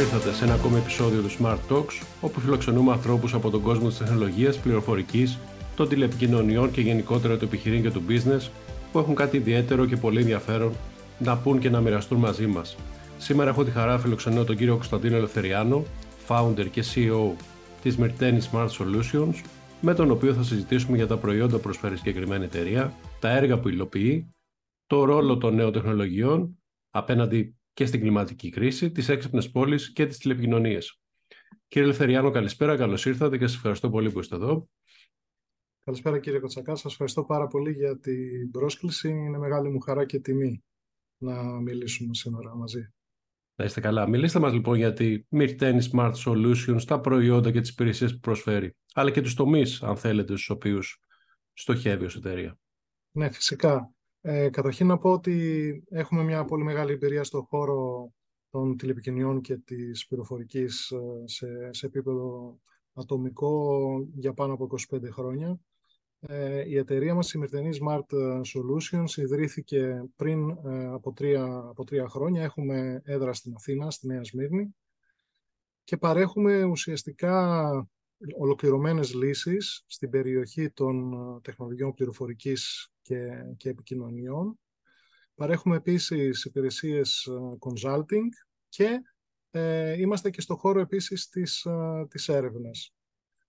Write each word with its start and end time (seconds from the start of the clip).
καλώ 0.00 0.12
ήρθατε 0.12 0.34
σε 0.34 0.44
ένα 0.44 0.54
ακόμη 0.54 0.76
επεισόδιο 0.76 1.22
του 1.22 1.30
Smart 1.30 1.58
Talks, 1.68 2.02
όπου 2.20 2.40
φιλοξενούμε 2.40 2.92
ανθρώπους 2.92 3.34
από 3.34 3.50
τον 3.50 3.62
κόσμο 3.62 3.88
της 3.88 3.98
τεχνολογίας, 3.98 4.58
πληροφορικής, 4.58 5.38
των 5.76 5.88
τηλεπικοινωνιών 5.88 6.70
και 6.70 6.80
γενικότερα 6.80 7.36
του 7.36 7.44
επιχειρήν 7.44 7.82
και 7.82 7.90
του 7.90 8.02
business, 8.08 8.48
που 8.92 8.98
έχουν 8.98 9.14
κάτι 9.14 9.36
ιδιαίτερο 9.36 9.86
και 9.86 9.96
πολύ 9.96 10.20
ενδιαφέρον 10.20 10.72
να 11.18 11.36
πούν 11.36 11.58
και 11.58 11.70
να 11.70 11.80
μοιραστούν 11.80 12.18
μαζί 12.18 12.46
μας. 12.46 12.76
Σήμερα 13.18 13.50
έχω 13.50 13.64
τη 13.64 13.70
χαρά 13.70 13.92
να 13.92 13.98
φιλοξενώ 13.98 14.44
τον 14.44 14.56
κύριο 14.56 14.74
Κωνσταντίνο 14.74 15.16
Ελευθεριάνο, 15.16 15.84
founder 16.28 16.66
και 16.70 16.84
CEO 16.94 17.36
της 17.82 17.98
Myrteni 18.00 18.38
Smart 18.52 18.68
Solutions, 18.68 19.34
με 19.80 19.94
τον 19.94 20.10
οποίο 20.10 20.34
θα 20.34 20.42
συζητήσουμε 20.42 20.96
για 20.96 21.06
τα 21.06 21.16
προϊόντα 21.16 21.56
που 21.56 21.62
προσφέρει 21.62 21.96
συγκεκριμένη 21.96 22.44
εταιρεία, 22.44 22.92
τα 23.18 23.30
έργα 23.30 23.58
που 23.58 23.68
υλοποιεί, 23.68 24.34
το 24.86 25.04
ρόλο 25.04 25.38
των 25.38 25.54
νέων 25.54 25.72
τεχνολογιών 25.72 26.58
απέναντι 26.90 27.54
και 27.80 27.86
στην 27.86 28.00
κλιματική 28.00 28.50
κρίση, 28.50 28.90
τις 28.90 29.08
έξυπνες 29.08 29.50
πόλεις 29.50 29.92
και 29.92 30.06
τις 30.06 30.18
τηλεπικοινωνίες. 30.18 31.00
Κύριε 31.68 31.86
Ελευθεριάνο, 31.86 32.30
καλησπέρα, 32.30 32.76
καλώς 32.76 33.06
ήρθατε 33.06 33.38
και 33.38 33.46
σας 33.46 33.56
ευχαριστώ 33.56 33.90
πολύ 33.90 34.10
που 34.12 34.20
είστε 34.20 34.34
εδώ. 34.34 34.68
Καλησπέρα 35.84 36.18
κύριε 36.18 36.38
Κοτσακά, 36.38 36.74
σας 36.74 36.92
ευχαριστώ 36.92 37.24
πάρα 37.24 37.46
πολύ 37.46 37.72
για 37.72 37.98
την 37.98 38.50
πρόσκληση. 38.50 39.08
Είναι 39.08 39.38
μεγάλη 39.38 39.70
μου 39.70 39.80
χαρά 39.80 40.04
και 40.04 40.18
τιμή 40.18 40.64
να 41.16 41.42
μιλήσουμε 41.42 42.14
σήμερα 42.14 42.56
μαζί. 42.56 42.92
Να 43.54 43.64
είστε 43.64 43.80
καλά. 43.80 44.08
Μιλήστε 44.08 44.38
μας 44.38 44.52
λοιπόν 44.52 44.76
για 44.76 44.92
τη 44.92 45.22
Myrteni 45.30 45.80
Smart 45.92 46.14
Solutions, 46.24 46.82
τα 46.86 47.00
προϊόντα 47.00 47.50
και 47.50 47.60
τις 47.60 47.70
υπηρεσίες 47.70 48.12
που 48.12 48.20
προσφέρει, 48.20 48.76
αλλά 48.94 49.10
και 49.10 49.20
τους 49.20 49.34
τομείς, 49.34 49.82
αν 49.82 49.96
θέλετε, 49.96 50.32
στους 50.32 50.50
οποίους 50.50 51.00
στοχεύει 51.52 52.04
ως 52.04 52.16
εταιρεία. 52.16 52.58
Ναι, 53.10 53.30
φυσικά. 53.30 53.94
Ε, 54.22 54.48
καταρχήν 54.50 54.86
να 54.86 54.98
πω 54.98 55.10
ότι 55.12 55.84
έχουμε 55.90 56.22
μια 56.22 56.44
πολύ 56.44 56.64
μεγάλη 56.64 56.92
εμπειρία 56.92 57.24
στον 57.24 57.42
χώρο 57.42 58.12
των 58.50 58.76
τηλεπικοινωνιών 58.76 59.40
και 59.40 59.56
της 59.56 60.06
πληροφορικής 60.06 60.90
ε, 60.90 61.22
σε, 61.24 61.72
σε 61.72 61.86
επίπεδο 61.86 62.58
ατομικό 62.94 63.84
για 64.14 64.32
πάνω 64.32 64.52
από 64.52 64.68
25 64.90 65.00
χρόνια. 65.10 65.60
Ε, 66.20 66.68
η 66.68 66.76
εταιρεία 66.76 67.14
μας, 67.14 67.32
η 67.32 67.38
Μυρτενή 67.38 67.78
Smart 67.80 68.16
Solutions, 68.40 69.16
ιδρύθηκε 69.16 70.04
πριν 70.16 70.48
ε, 70.50 70.86
από, 70.86 71.12
τρία, 71.12 71.44
από 71.68 71.84
τρία 71.84 72.08
χρόνια. 72.08 72.42
Έχουμε 72.42 73.00
έδρα 73.04 73.32
στην 73.32 73.54
Αθήνα, 73.54 73.90
στη 73.90 74.06
Νέα 74.06 74.24
Σμύρνη 74.24 74.74
και 75.84 75.96
παρέχουμε 75.96 76.62
ουσιαστικά 76.62 77.88
ολοκληρωμένες 78.38 79.14
λύσεις 79.14 79.84
στην 79.86 80.10
περιοχή 80.10 80.70
των 80.70 81.12
τεχνολογιών 81.42 81.94
πληροφορικής 81.94 82.89
και, 83.10 83.54
και 83.56 83.68
επικοινωνιών. 83.68 84.58
Παρέχουμε 85.34 85.76
επίσης 85.76 86.44
υπηρεσίες 86.44 87.26
ε, 87.26 87.32
consulting 87.58 88.28
και 88.68 89.02
ε, 89.50 90.00
είμαστε 90.00 90.30
και 90.30 90.40
στο 90.40 90.56
χώρο 90.56 90.80
επίσης 90.80 91.28
της, 91.28 91.64
ε, 91.64 92.06
της 92.10 92.28
έρευνας. 92.28 92.94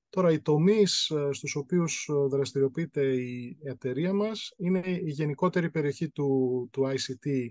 Τώρα, 0.09 0.31
οι 0.31 0.41
τομείς 0.41 1.09
ε, 1.09 1.29
στους 1.31 1.55
οποίους 1.55 2.09
δραστηριοποιείται 2.29 3.15
η 3.15 3.57
εταιρεία 3.63 4.13
μας 4.13 4.53
είναι 4.57 4.81
η 4.85 5.09
γενικότερη 5.09 5.69
περιοχή 5.69 6.09
του, 6.09 6.69
του 6.71 6.83
ICT 6.83 7.47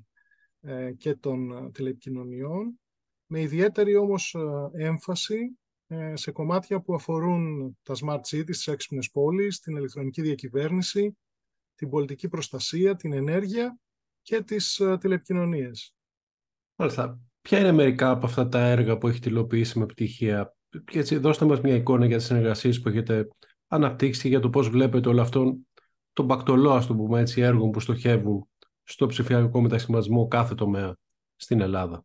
και 0.97 1.15
των 1.15 1.73
τηλεπικοινωνιών, 1.73 2.81
με 3.27 3.41
ιδιαίτερη 3.41 3.97
όμως 3.97 4.37
έμφαση 4.73 5.59
σε 6.13 6.31
κομμάτια 6.31 6.81
που 6.81 6.95
αφορούν 6.95 7.79
τα 7.83 7.95
smart 8.01 8.21
cities, 8.21 8.45
τις 8.45 8.67
έξυπνες 8.67 9.11
πόλεις, 9.11 9.61
την 9.61 9.77
ηλεκτρονική 9.77 10.23
διακυβέρνηση, 10.23 11.17
την 11.81 11.91
πολιτική 11.91 12.29
προστασία, 12.29 12.97
την 12.97 13.13
ενέργεια 13.13 13.79
και 14.23 14.43
τις 14.43 14.81
uh, 14.83 14.97
τηλεπικοινωνίες. 15.01 15.95
Μάλιστα. 16.77 17.21
Ποια 17.41 17.59
είναι 17.59 17.73
μερικά 17.73 18.11
από 18.11 18.27
αυτά 18.27 18.49
τα 18.49 18.61
έργα 18.61 18.99
που 18.99 19.09
έχετε 19.09 19.29
υλοποιήσει 19.29 19.79
με 19.79 19.85
επιτυχία; 19.85 20.57
Έτσι, 20.93 21.17
δώστε 21.17 21.45
μας 21.45 21.61
μια 21.61 21.75
εικόνα 21.75 22.07
για 22.07 22.17
τις 22.17 22.27
συνεργασίες 22.27 22.81
που 22.81 22.89
έχετε 22.89 23.29
αναπτύξει 23.67 24.29
για 24.29 24.41
το 24.41 24.51
πώς 24.51 24.69
βλέπετε 24.69 25.09
όλο 25.09 25.21
αυτό 25.21 25.57
τον 26.13 26.27
πακτολό, 26.27 26.71
ας 26.71 26.87
το 26.87 26.95
πούμε 26.95 27.21
έτσι, 27.21 27.41
έργων 27.41 27.71
που 27.71 27.81
στοχεύουν 27.81 28.49
στο 28.85 29.07
ψηφιακό 29.07 29.61
μετασχηματισμό 29.61 30.29
κάθε 30.29 30.55
τομέα 30.55 30.97
στην 31.37 31.61
Ελλάδα. 31.61 32.05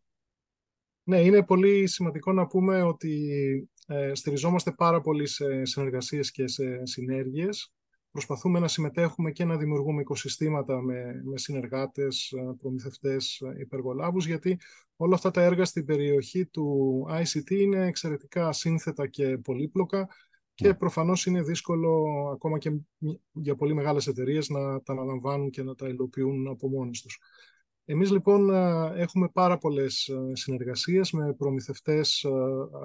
Ναι, 1.02 1.20
είναι 1.20 1.44
πολύ 1.44 1.86
σημαντικό 1.86 2.32
να 2.32 2.46
πούμε 2.46 2.82
ότι 2.82 3.38
ε, 3.86 4.14
στηριζόμαστε 4.14 4.72
πάρα 4.72 5.00
πολύ 5.00 5.26
σε 5.26 5.64
συνεργασίες 5.64 6.30
και 6.30 6.48
σε 6.48 6.86
συνέργειες 6.86 7.75
προσπαθούμε 8.16 8.58
να 8.58 8.68
συμμετέχουμε 8.68 9.30
και 9.30 9.44
να 9.44 9.56
δημιουργούμε 9.56 10.00
οικοσυστήματα 10.00 10.80
με, 10.80 11.22
με 11.24 11.38
συνεργάτες, 11.38 12.32
ε, 12.32 12.54
προμηθευτές, 12.58 13.40
ε, 13.40 13.60
υπεργολάβους, 13.60 14.26
γιατί 14.26 14.58
όλα 14.96 15.14
αυτά 15.14 15.30
τα 15.30 15.42
έργα 15.42 15.64
στην 15.64 15.84
περιοχή 15.84 16.46
του 16.46 17.06
ICT 17.10 17.50
είναι 17.50 17.86
εξαιρετικά 17.86 18.52
σύνθετα 18.52 19.06
και 19.06 19.38
πολύπλοκα 19.38 20.08
και 20.54 20.66
ναι. 20.66 20.74
προφανώς 20.74 21.26
είναι 21.26 21.42
δύσκολο 21.42 22.04
ακόμα 22.32 22.58
και 22.58 22.70
για 23.32 23.54
πολύ 23.56 23.74
μεγάλες 23.74 24.06
εταιρείες 24.06 24.48
να 24.48 24.82
τα 24.82 24.92
αναλαμβάνουν 24.92 25.50
και 25.50 25.62
να 25.62 25.74
τα 25.74 25.88
υλοποιούν 25.88 26.48
από 26.48 26.68
μόνες 26.68 27.00
τους. 27.00 27.18
Εμείς 27.84 28.10
λοιπόν 28.10 28.50
ε, 28.50 28.92
έχουμε 28.94 29.28
πάρα 29.28 29.58
πολλές 29.58 30.10
συνεργασίες 30.32 31.12
με 31.12 31.32
προμηθευτές 31.32 32.26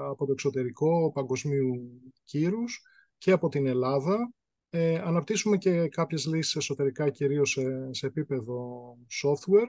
από 0.10 0.26
το 0.26 0.32
εξωτερικό 0.32 1.12
παγκοσμίου 1.14 2.02
κύρους 2.24 2.82
και 3.18 3.32
από 3.32 3.50
την 3.50 3.66
Ελλάδα 3.68 4.34
ε, 4.74 4.98
αναπτύσσουμε 4.98 5.58
και 5.58 5.88
κάποιες 5.88 6.26
λύσεις 6.26 6.56
εσωτερικά, 6.56 7.10
κυρίως 7.10 7.50
σε, 7.50 7.94
σε 7.94 8.06
επίπεδο 8.06 8.98
software 9.24 9.68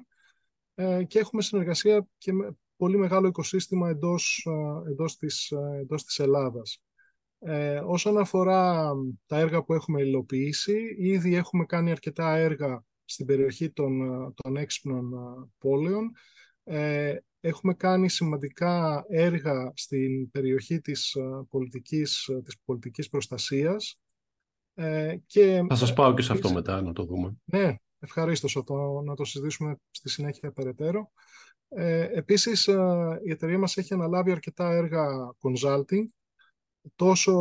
ε, 0.74 1.04
και 1.04 1.18
έχουμε 1.18 1.42
συνεργασία 1.42 2.06
και 2.18 2.32
με 2.32 2.56
πολύ 2.76 2.96
μεγάλο 2.96 3.28
οικοσύστημα 3.28 3.88
εντός, 3.88 4.46
ε, 4.86 4.90
εντός, 4.90 5.16
της, 5.16 5.50
ε, 5.50 5.78
εντός 5.80 6.04
της 6.04 6.18
Ελλάδας. 6.18 6.82
Ε, 7.38 7.80
όσον 7.84 8.18
αφορά 8.18 8.92
τα 9.26 9.38
έργα 9.38 9.62
που 9.62 9.74
έχουμε 9.74 10.02
υλοποιήσει, 10.02 10.94
ήδη 10.98 11.34
έχουμε 11.34 11.64
κάνει 11.64 11.90
αρκετά 11.90 12.36
έργα 12.36 12.84
στην 13.04 13.26
περιοχή 13.26 13.70
των, 13.70 14.00
των 14.34 14.56
έξυπνων 14.56 15.10
πόλεων. 15.58 16.10
Ε, 16.64 17.16
έχουμε 17.40 17.74
κάνει 17.74 18.08
σημαντικά 18.08 19.04
έργα 19.08 19.72
στην 19.74 20.30
περιοχή 20.30 20.80
της 20.80 21.16
πολιτικής, 21.48 22.30
της 22.44 22.58
πολιτικής 22.64 23.08
προστασίας 23.08 24.00
ε, 24.74 25.16
και, 25.26 25.64
θα 25.68 25.74
σας 25.74 25.92
πάω 25.92 26.14
και 26.14 26.22
σε 26.22 26.32
αυτό 26.32 26.52
μετά 26.52 26.82
να 26.82 26.92
το 26.92 27.04
δούμε. 27.04 27.36
Ναι, 27.44 27.74
ευχαρίστως 27.98 28.54
να 28.54 28.62
το, 28.64 29.00
να 29.04 29.14
το 29.14 29.24
συζητήσουμε 29.24 29.76
στη 29.90 30.08
συνέχεια 30.08 30.52
περαιτέρω. 30.52 31.10
Ε, 31.68 32.08
επίσης, 32.12 32.66
ε, 32.66 33.20
η 33.24 33.30
εταιρεία 33.30 33.58
μας 33.58 33.76
έχει 33.76 33.94
αναλάβει 33.94 34.30
αρκετά 34.30 34.72
έργα 34.72 35.06
consulting, 35.40 36.04
τόσο 36.94 37.32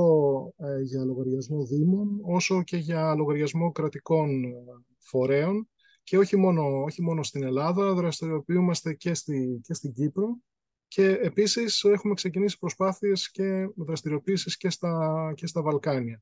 ε, 0.57 0.81
για 0.81 1.05
λογαριασμό 1.05 1.65
δήμων, 1.65 2.19
όσο 2.23 2.63
και 2.63 2.77
για 2.77 3.15
λογαριασμό 3.15 3.71
κρατικών 3.71 4.43
ε, 4.43 4.51
φορέων 4.97 5.69
και 6.03 6.17
όχι 6.17 6.37
μόνο, 6.37 6.83
όχι 6.83 7.01
μόνο 7.01 7.23
στην 7.23 7.43
Ελλάδα, 7.43 7.93
δραστηριοποιούμαστε 7.93 8.93
και, 8.93 9.13
στη, 9.13 9.59
και 9.63 9.73
στην 9.73 9.93
Κύπρο 9.93 10.37
και 10.87 11.05
επίσης 11.05 11.83
έχουμε 11.83 12.13
ξεκινήσει 12.13 12.57
προσπάθειες 12.57 13.31
και 13.31 13.69
δραστηριοποίησεις 13.75 14.57
και 14.57 14.69
στα, 14.69 15.33
και 15.35 15.47
στα 15.47 15.61
Βαλκάνια. 15.61 16.21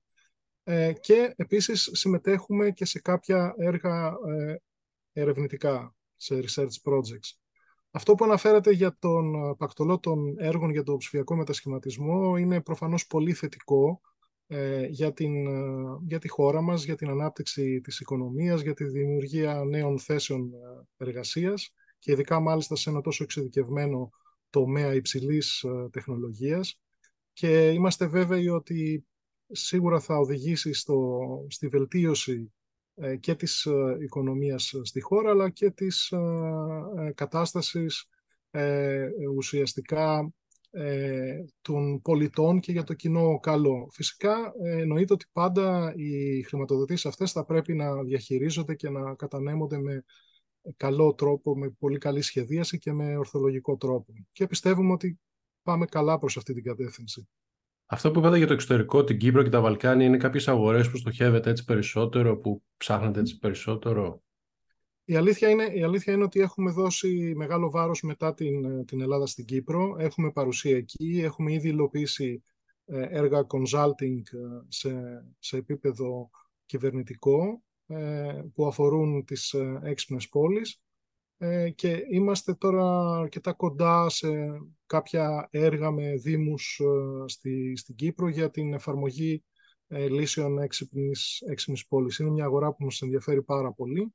Ε, 0.71 0.93
και 0.93 1.33
επίσης 1.35 1.89
συμμετέχουμε 1.93 2.71
και 2.71 2.85
σε 2.85 2.99
κάποια 2.99 3.53
έργα 3.57 4.07
ε, 4.07 4.55
ερευνητικά, 5.13 5.95
σε 6.15 6.39
research 6.39 6.91
projects. 6.91 7.37
Αυτό 7.91 8.15
που 8.15 8.23
αναφέρατε 8.23 8.71
για 8.71 8.95
τον 8.99 9.35
ε, 9.35 9.55
πακτολό 9.57 9.99
των 9.99 10.35
έργων 10.37 10.69
για 10.69 10.83
το 10.83 10.97
ψηφιακό 10.97 11.35
μετασχηματισμό 11.35 12.37
είναι 12.37 12.61
προφανώς 12.61 13.07
πολύ 13.07 13.33
θετικό 13.33 14.01
για, 14.89 15.13
την, 15.13 15.47
για 16.07 16.19
τη 16.19 16.27
χώρα 16.27 16.61
μας, 16.61 16.83
για 16.83 16.95
την 16.95 17.09
ανάπτυξη 17.09 17.81
της 17.81 17.99
οικονομίας, 17.99 18.61
για 18.61 18.73
τη 18.73 18.83
δημιουργία 18.83 19.63
νέων 19.63 19.99
θέσεων 19.99 20.51
εργασίας 20.97 21.73
και 21.99 22.11
ειδικά 22.11 22.39
μάλιστα 22.39 22.75
σε 22.75 22.89
ένα 22.89 23.01
τόσο 23.01 23.23
εξειδικευμένο 23.23 24.09
τομέα 24.49 24.93
υψηλής 24.93 25.65
τεχνολογίας. 25.91 26.79
Και 27.33 27.71
είμαστε 27.71 28.07
βέβαιοι 28.07 28.47
ότι 28.47 29.05
σίγουρα 29.51 29.99
θα 29.99 30.17
οδηγήσει 30.17 30.73
στο, 30.73 31.19
στη 31.49 31.67
βελτίωση 31.67 32.51
ε, 32.95 33.15
και 33.15 33.35
της 33.35 33.65
ε, 33.65 33.97
οικονομίας 34.01 34.73
στη 34.83 35.01
χώρα, 35.01 35.29
αλλά 35.29 35.49
και 35.49 35.71
της 35.71 36.11
ε, 36.11 37.11
κατάστασης 37.15 38.05
ουσιαστικά 39.35 40.33
των 41.61 42.01
πολιτών 42.01 42.59
και 42.59 42.71
για 42.71 42.83
το 42.83 42.93
κοινό 42.93 43.39
καλό. 43.39 43.87
Φυσικά 43.91 44.53
εννοείται 44.61 45.13
ότι 45.13 45.25
πάντα 45.31 45.93
οι 45.95 46.41
χρηματοδοτήσεις 46.41 47.05
αυτές 47.05 47.31
θα 47.31 47.45
πρέπει 47.45 47.73
να 47.73 48.03
διαχειρίζονται 48.03 48.75
και 48.75 48.89
να 48.89 49.15
κατανέμονται 49.15 49.77
με 49.77 50.03
καλό 50.77 51.13
τρόπο, 51.13 51.57
με 51.57 51.69
πολύ 51.69 51.97
καλή 51.97 52.21
σχεδίαση 52.21 52.77
και 52.77 52.93
με 52.93 53.17
ορθολογικό 53.17 53.77
τρόπο. 53.77 54.13
Και 54.31 54.47
πιστεύουμε 54.47 54.91
ότι 54.93 55.19
πάμε 55.63 55.85
καλά 55.85 56.19
προς 56.19 56.37
αυτή 56.37 56.53
την 56.53 56.63
κατεύθυνση. 56.63 57.27
Αυτό 57.91 58.11
που 58.11 58.19
είπατε 58.19 58.37
για 58.37 58.47
το 58.47 58.53
εξωτερικό, 58.53 59.03
την 59.03 59.17
Κύπρο 59.17 59.43
και 59.43 59.49
τα 59.49 59.61
Βαλκάνια, 59.61 60.05
είναι 60.05 60.17
κάποιες 60.17 60.47
αγορές 60.47 60.89
που 60.89 60.97
στοχεύετε 60.97 61.49
έτσι 61.49 61.65
περισσότερο, 61.65 62.37
που 62.37 62.63
ψάχνετε 62.77 63.19
έτσι 63.19 63.37
περισσότερο; 63.37 64.23
Η 65.03 65.15
αλήθεια, 65.15 65.49
είναι, 65.49 65.63
η 65.63 65.83
αλήθεια 65.83 66.13
είναι 66.13 66.23
ότι 66.23 66.39
έχουμε 66.39 66.71
δώσει 66.71 67.33
μεγάλο 67.35 67.69
βάρος 67.69 68.01
μετά 68.01 68.33
την, 68.33 68.85
την 68.85 69.01
Ελλάδα 69.01 69.25
στην 69.25 69.45
Κύπρο. 69.45 69.95
Έχουμε 69.99 70.31
παρουσία 70.31 70.77
εκεί, 70.77 71.21
έχουμε 71.23 71.53
ήδη 71.53 71.67
υλοποιήσει 71.67 72.43
ε, 72.85 73.07
έργα 73.09 73.45
consulting 73.47 74.21
ε, 74.31 74.65
σε, 74.67 74.91
σε 75.39 75.57
επίπεδο 75.57 76.29
κυβερνητικό 76.65 77.63
ε, 77.87 78.41
που 78.53 78.67
αφορούν 78.67 79.25
τις 79.25 79.55
έξυπνες 79.83 80.29
πόλεις 80.29 80.81
και 81.75 82.05
είμαστε 82.11 82.53
τώρα 82.53 83.15
αρκετά 83.17 83.53
κοντά 83.53 84.09
σε 84.09 84.27
κάποια 84.85 85.47
έργα 85.51 85.91
με 85.91 86.15
δήμους 86.15 86.81
στη, 87.25 87.75
στην 87.75 87.95
Κύπρο 87.95 88.27
για 88.27 88.49
την 88.49 88.73
εφαρμογή 88.73 89.43
λύσεων 89.87 90.59
έξυπνης, 90.59 91.41
έξυπνης 91.41 91.87
πόλης. 91.87 92.17
Είναι 92.17 92.29
μια 92.29 92.43
αγορά 92.43 92.73
που 92.73 92.83
μας 92.83 93.01
ενδιαφέρει 93.01 93.43
πάρα 93.43 93.73
πολύ 93.73 94.13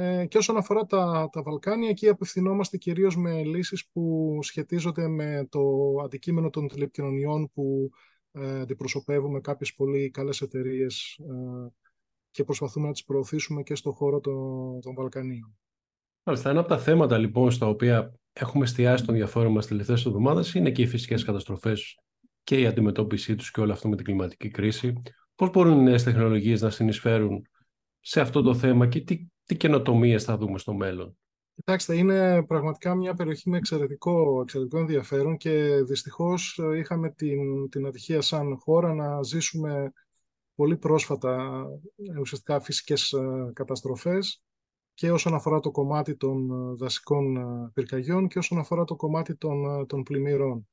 ε, 0.00 0.26
και 0.26 0.38
όσον 0.38 0.56
αφορά 0.56 0.86
τα, 0.86 1.28
τα 1.32 1.42
Βαλκάνια, 1.42 1.88
εκεί 1.88 2.08
απευθυνόμαστε 2.08 2.76
κυρίως 2.76 3.16
με 3.16 3.44
λύσεις 3.44 3.88
που 3.88 4.38
σχετίζονται 4.42 5.08
με 5.08 5.46
το 5.50 5.60
αντικείμενο 6.04 6.50
των 6.50 6.68
τηλεπικοινωνιών 6.68 7.50
που 7.54 7.90
ε, 8.32 8.60
αντιπροσωπεύουμε 8.60 9.40
κάποιες 9.40 9.74
πολύ 9.74 10.10
καλές 10.10 10.40
εταιρείες 10.40 11.18
ε, 11.20 11.68
και 12.30 12.44
προσπαθούμε 12.44 12.86
να 12.86 12.92
τις 12.92 13.04
προωθήσουμε 13.04 13.62
και 13.62 13.74
στον 13.74 13.92
χώρο 13.92 14.20
των, 14.20 14.80
των 14.80 14.94
Βαλκανίων. 14.94 15.58
Μάλιστα, 16.28 16.50
ένα 16.50 16.60
από 16.60 16.68
τα 16.68 16.78
θέματα 16.78 17.18
λοιπόν 17.18 17.50
στα 17.50 17.66
οποία 17.66 18.12
έχουμε 18.32 18.64
εστιάσει 18.64 19.04
τον 19.04 19.14
διαφόρων 19.14 19.52
μας 19.52 19.66
τελευταίες 19.66 20.06
εβδομάδες 20.06 20.54
είναι 20.54 20.70
και 20.70 20.82
οι 20.82 20.86
φυσικές 20.86 21.24
καταστροφές 21.24 21.98
και 22.42 22.60
η 22.60 22.66
αντιμετώπιση 22.66 23.34
τους 23.34 23.50
και 23.50 23.60
όλο 23.60 23.72
αυτό 23.72 23.88
με 23.88 23.96
την 23.96 24.04
κλιματική 24.04 24.48
κρίση. 24.48 25.02
Πώς 25.34 25.50
μπορούν 25.50 25.78
οι 25.78 25.82
νέες 25.82 26.02
τεχνολογίες 26.02 26.60
να 26.60 26.70
συνεισφέρουν 26.70 27.42
σε 28.00 28.20
αυτό 28.20 28.42
το 28.42 28.54
θέμα 28.54 28.86
και 28.86 29.00
τι 29.00 29.26
τι 29.44 29.56
καινοτομίες 29.56 30.24
θα 30.24 30.36
δούμε 30.36 30.58
στο 30.58 30.74
μέλλον; 30.74 31.18
Κοιτάξτε, 31.54 31.96
είναι 31.96 32.44
πραγματικά 32.46 32.94
μια 32.94 33.14
περιοχή 33.14 33.50
με 33.50 33.56
εξαιρετικό, 33.56 34.40
εξαιρετικό 34.40 34.78
ενδιαφέρον 34.78 35.36
και 35.36 35.82
δυστυχώς 35.86 36.58
ε, 36.62 36.78
είχαμε 36.78 37.10
την, 37.10 37.68
την 37.68 37.86
ατυχία 37.86 38.20
σαν 38.20 38.56
χώρα 38.58 38.94
να 38.94 39.22
ζήσουμε 39.22 39.92
πολύ 40.54 40.76
πρόσφατα 40.76 41.64
ε, 42.14 42.20
ουσιαστικά 42.20 42.60
φυσικές 42.60 43.12
ε, 43.12 43.50
καταστροφές 43.52 44.42
και 44.98 45.10
όσον 45.10 45.34
αφορά 45.34 45.60
το 45.60 45.70
κομμάτι 45.70 46.16
των 46.16 46.48
δασικών 46.76 47.36
πυρκαγιών 47.74 48.28
και 48.28 48.38
όσον 48.38 48.58
αφορά 48.58 48.84
το 48.84 48.96
κομμάτι 48.96 49.36
των, 49.36 49.86
των 49.86 50.02
πλημμύρων. 50.02 50.68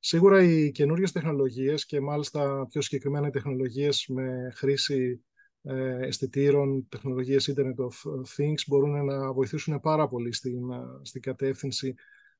Σίγουρα 0.00 0.42
οι 0.42 0.70
καινούριες 0.70 1.12
τεχνολογίες 1.12 1.86
και 1.86 2.00
μάλιστα 2.00 2.66
πιο 2.68 2.80
συγκεκριμένα 2.80 3.26
οι 3.26 3.30
τεχνολογίες 3.30 4.06
με 4.08 4.52
χρήση 4.54 5.24
ε, 5.62 6.06
αισθητήρων, 6.06 6.88
τεχνολογίες 6.88 7.52
Internet 7.54 7.84
of 7.84 8.10
Things 8.36 8.62
μπορούν 8.66 9.04
να 9.04 9.32
βοηθήσουν 9.32 9.80
πάρα 9.80 10.08
πολύ 10.08 10.32
στην, 10.32 10.70
ε, 10.70 10.80
στην 11.02 11.20
κατεύθυνση 11.20 11.94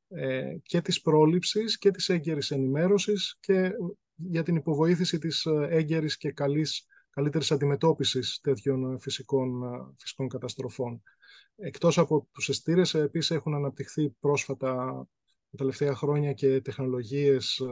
ε, 0.09 0.57
και 0.63 0.81
της 0.81 1.01
πρόληψης 1.01 1.79
και 1.79 1.91
της 1.91 2.09
έγκαιρης 2.09 2.51
ενημέρωσης 2.51 3.37
και 3.41 3.71
για 4.15 4.43
την 4.43 4.57
υποβοήθηση 4.57 5.19
της 5.19 5.47
έγκαιρης 5.69 6.17
και 6.17 6.33
καλής, 6.33 6.87
καλύτερης 7.11 7.51
αντιμετώπισης 7.51 8.41
τέτοιων 8.41 9.01
φυσικών, 9.01 9.63
φυσικών 9.99 10.29
καταστροφών. 10.29 11.03
Εκτός 11.57 11.99
από 11.99 12.29
τους 12.33 12.49
αισθητήρες, 12.49 12.95
επίσης 12.95 13.31
έχουν 13.31 13.55
αναπτυχθεί 13.55 14.11
πρόσφατα 14.21 14.75
τα 15.51 15.57
τελευταία 15.57 15.95
χρόνια 15.95 16.33
και 16.33 16.61
τεχνολογίες 16.61 17.63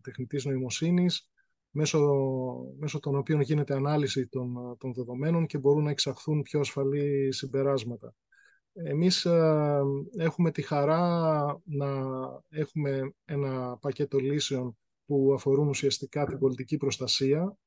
τεχνητής 0.00 0.44
νοημοσύνης 0.44 1.30
μέσω, 1.70 2.00
μέσω 2.78 2.98
των 2.98 3.16
οποίων 3.16 3.40
γίνεται 3.40 3.74
ανάλυση 3.74 4.28
των, 4.28 4.76
των 4.78 4.94
δεδομένων 4.94 5.46
και 5.46 5.58
μπορούν 5.58 5.84
να 5.84 5.90
εξαχθούν 5.90 6.42
πιο 6.42 6.60
ασφαλή 6.60 7.32
συμπεράσματα. 7.32 8.14
Εμείς 8.72 9.24
ε, 9.24 9.82
έχουμε 10.16 10.50
τη 10.50 10.62
χαρά 10.62 11.44
να 11.64 11.88
έχουμε 12.48 13.14
ένα 13.24 13.76
πακέτο 13.76 14.18
λύσεων 14.18 14.76
που 15.06 15.32
αφορούν 15.34 15.68
ουσιαστικά 15.68 16.26
την 16.26 16.38
πολιτική 16.38 16.76
προστασία 16.76 17.40
ε, 17.42 17.65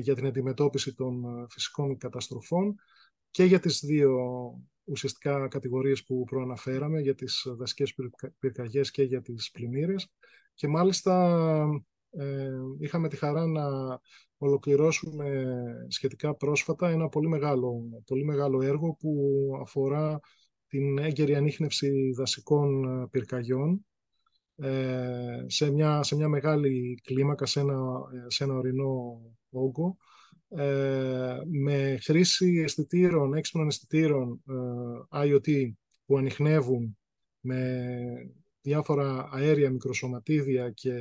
για 0.00 0.14
την 0.14 0.26
αντιμετώπιση 0.26 0.94
των 0.94 1.24
ε, 1.24 1.46
φυσικών 1.50 1.98
καταστροφών 1.98 2.74
και 3.30 3.44
για 3.44 3.60
τις 3.60 3.80
δύο 3.84 4.18
ουσιαστικά 4.84 5.48
κατηγορίες 5.48 6.04
που 6.04 6.24
προαναφέραμε, 6.24 7.00
για 7.00 7.14
τις 7.14 7.46
δασικές 7.46 7.94
πυρκαγιές 8.38 8.90
και 8.90 9.02
για 9.02 9.22
τις 9.22 9.50
πλημμύρες. 9.50 10.10
Και 10.54 10.68
μάλιστα 10.68 11.42
ε, 12.10 12.50
είχαμε 12.78 13.08
τη 13.08 13.16
χαρά 13.16 13.46
να 13.46 13.66
ολοκληρώσουμε 14.38 15.46
σχετικά 15.88 16.34
πρόσφατα 16.34 16.88
ένα 16.88 17.08
πολύ 17.08 17.28
μεγάλο, 17.28 17.82
πολύ 18.06 18.24
μεγάλο 18.24 18.62
έργο 18.62 18.96
που 18.98 19.12
αφορά 19.60 20.20
την 20.66 20.98
έγκαιρη 20.98 21.34
ανείχνευση 21.34 22.12
δασικών 22.16 22.84
ε, 22.84 23.06
πυρκαγιών 23.10 23.86
ε, 24.56 25.44
σε, 25.46 25.70
μια, 25.70 26.02
σε 26.02 26.16
μια 26.16 26.28
μεγάλη 26.28 27.00
κλίμακα, 27.02 27.46
σε 27.46 27.60
ένα, 27.60 27.76
σε 28.26 28.44
ένα 28.44 28.54
ορεινό 28.54 29.20
όγκο, 29.56 29.96
με 31.46 31.98
χρήση 32.02 32.62
αισθητήρων, 32.64 33.34
έξυπνων 33.34 33.66
αισθητήρων 33.66 34.42
IoT 35.10 35.72
που 36.06 36.18
ανοιχνεύουν 36.18 36.98
με 37.40 37.86
διάφορα 38.60 39.28
αέρια 39.32 39.70
μικροσωματίδια 39.70 40.70
και 40.70 40.92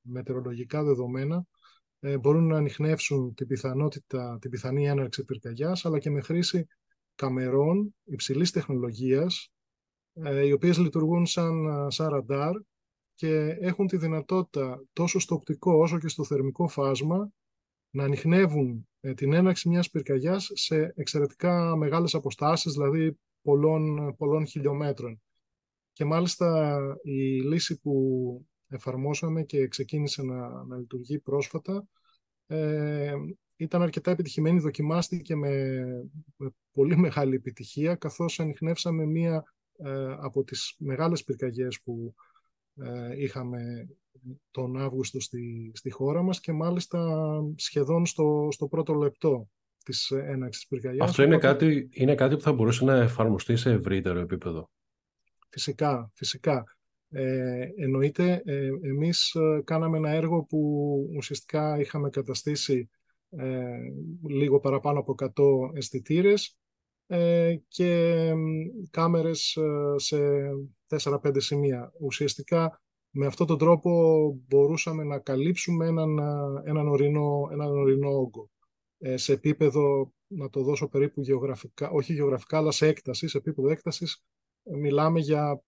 μετεωρολογικά 0.00 0.82
δεδομένα 0.84 1.46
ε, 2.00 2.18
μπορούν 2.18 2.46
να 2.46 2.56
ανοιχνεύσουν 2.56 3.34
την 3.34 3.46
πιθανότητα, 3.46 4.38
την 4.40 4.50
πιθανή 4.50 4.86
έναρξη 4.86 5.24
πυρκαγιάς, 5.24 5.84
αλλά 5.84 5.98
και 5.98 6.10
με 6.10 6.20
χρήση 6.20 6.66
καμερών 7.14 7.94
υψηλής 8.04 8.50
τεχνολογίας, 8.50 9.52
ε, 10.12 10.46
οι 10.46 10.52
οποίες 10.52 10.78
λειτουργούν 10.78 11.26
σαν, 11.26 11.86
σαν 11.90 12.08
ραντάρ 12.08 12.52
και 13.14 13.56
έχουν 13.60 13.86
τη 13.86 13.96
δυνατότητα 13.96 14.84
τόσο 14.92 15.18
στο 15.18 15.34
οπτικό 15.34 15.72
όσο 15.72 15.98
και 15.98 16.08
στο 16.08 16.24
θερμικό 16.24 16.68
φάσμα 16.68 17.30
να 17.94 18.04
ανοιχνεύουν 18.04 18.88
ε, 19.00 19.14
την 19.14 19.32
έναρξη 19.32 19.68
μιας 19.68 19.90
πυρκαγιάς 19.90 20.50
σε 20.54 20.92
εξαιρετικά 20.96 21.76
μεγάλες 21.76 22.14
αποστάσεις, 22.14 22.72
δηλαδή 22.72 23.18
πολλών, 23.42 24.14
πολλών 24.16 24.46
χιλιόμετρων. 24.46 25.22
Και 25.92 26.04
μάλιστα 26.04 26.78
η 27.02 27.40
λύση 27.40 27.80
που 27.80 28.46
εφαρμόσαμε 28.68 29.42
και 29.42 29.68
ξεκίνησε 29.68 30.22
να, 30.22 30.64
να 30.64 30.76
λειτουργεί 30.76 31.18
πρόσφατα. 31.18 31.86
Ε, 32.46 33.14
ήταν 33.56 33.82
αρκετά 33.82 34.10
επιτυχημένη, 34.10 34.58
δοκιμάστηκε 34.60 35.36
με, 35.36 35.84
με 36.36 36.50
πολύ 36.72 36.96
μεγάλη 36.96 37.34
επιτυχία, 37.34 37.94
καθώς 37.94 38.40
ανοιχνεύσαμε 38.40 39.06
μία 39.06 39.54
ε, 39.76 40.16
από 40.18 40.44
τις 40.44 40.74
μεγάλες 40.78 41.24
πυρκαγιές 41.24 41.80
που 41.82 42.14
ε, 42.14 42.33
είχαμε 43.18 43.88
τον 44.50 44.76
Αύγουστο 44.76 45.20
στη, 45.20 45.70
στη 45.74 45.90
χώρα 45.90 46.22
μας 46.22 46.40
και 46.40 46.52
μάλιστα 46.52 47.18
σχεδόν 47.56 48.06
στο, 48.06 48.48
στο 48.50 48.66
πρώτο 48.68 48.94
λεπτό 48.94 49.48
της 49.84 50.10
έναξης 50.10 50.66
πυρκαγιάς. 50.66 51.08
Αυτό 51.08 51.22
είναι, 51.22 51.38
κάτι, 51.38 51.88
είναι 51.90 52.14
κάτι 52.14 52.34
που 52.36 52.42
θα 52.42 52.52
μπορούσε 52.52 52.84
να 52.84 52.96
εφαρμοστεί 52.96 53.56
σε 53.56 53.70
ευρύτερο 53.70 54.20
επίπεδο. 54.20 54.70
Φυσικά, 55.48 56.10
φυσικά. 56.14 56.64
Ε, 57.08 57.68
εννοείται, 57.76 58.42
ε, 58.44 58.70
εμείς 58.82 59.34
ε, 59.34 59.62
κάναμε 59.64 59.96
ένα 59.96 60.10
έργο 60.10 60.42
που 60.42 60.58
ουσιαστικά 61.16 61.80
είχαμε 61.80 62.10
καταστήσει 62.10 62.90
ε, 63.30 63.76
λίγο 64.28 64.60
παραπάνω 64.60 64.98
από 64.98 65.14
100 65.18 65.76
αισθητήρες 65.76 66.46
ε, 66.46 66.63
και 67.68 68.32
κάμερες 68.90 69.58
σε 69.96 70.16
4-5 70.88 71.36
σημεία. 71.36 71.92
Ουσιαστικά 72.00 72.82
με 73.10 73.26
αυτόν 73.26 73.46
τον 73.46 73.58
τρόπο 73.58 73.90
μπορούσαμε 74.48 75.04
να 75.04 75.18
καλύψουμε 75.18 75.86
έναν, 75.86 76.18
έναν, 76.64 76.88
ορεινό, 76.88 77.48
έναν 77.52 77.76
ορεινό 77.76 78.08
όγκο. 78.08 78.50
σε 79.14 79.32
επίπεδο, 79.32 80.12
να 80.26 80.48
το 80.50 80.62
δώσω 80.62 80.88
περίπου 80.88 81.20
γεωγραφικά, 81.20 81.90
όχι 81.90 82.12
γεωγραφικά, 82.12 82.58
αλλά 82.58 82.70
σε 82.70 82.86
έκτασης, 82.86 83.30
σε 83.30 83.38
επίπεδο 83.38 83.70
έκτασης, 83.70 84.24
μιλάμε 84.80 85.20
για 85.20 85.62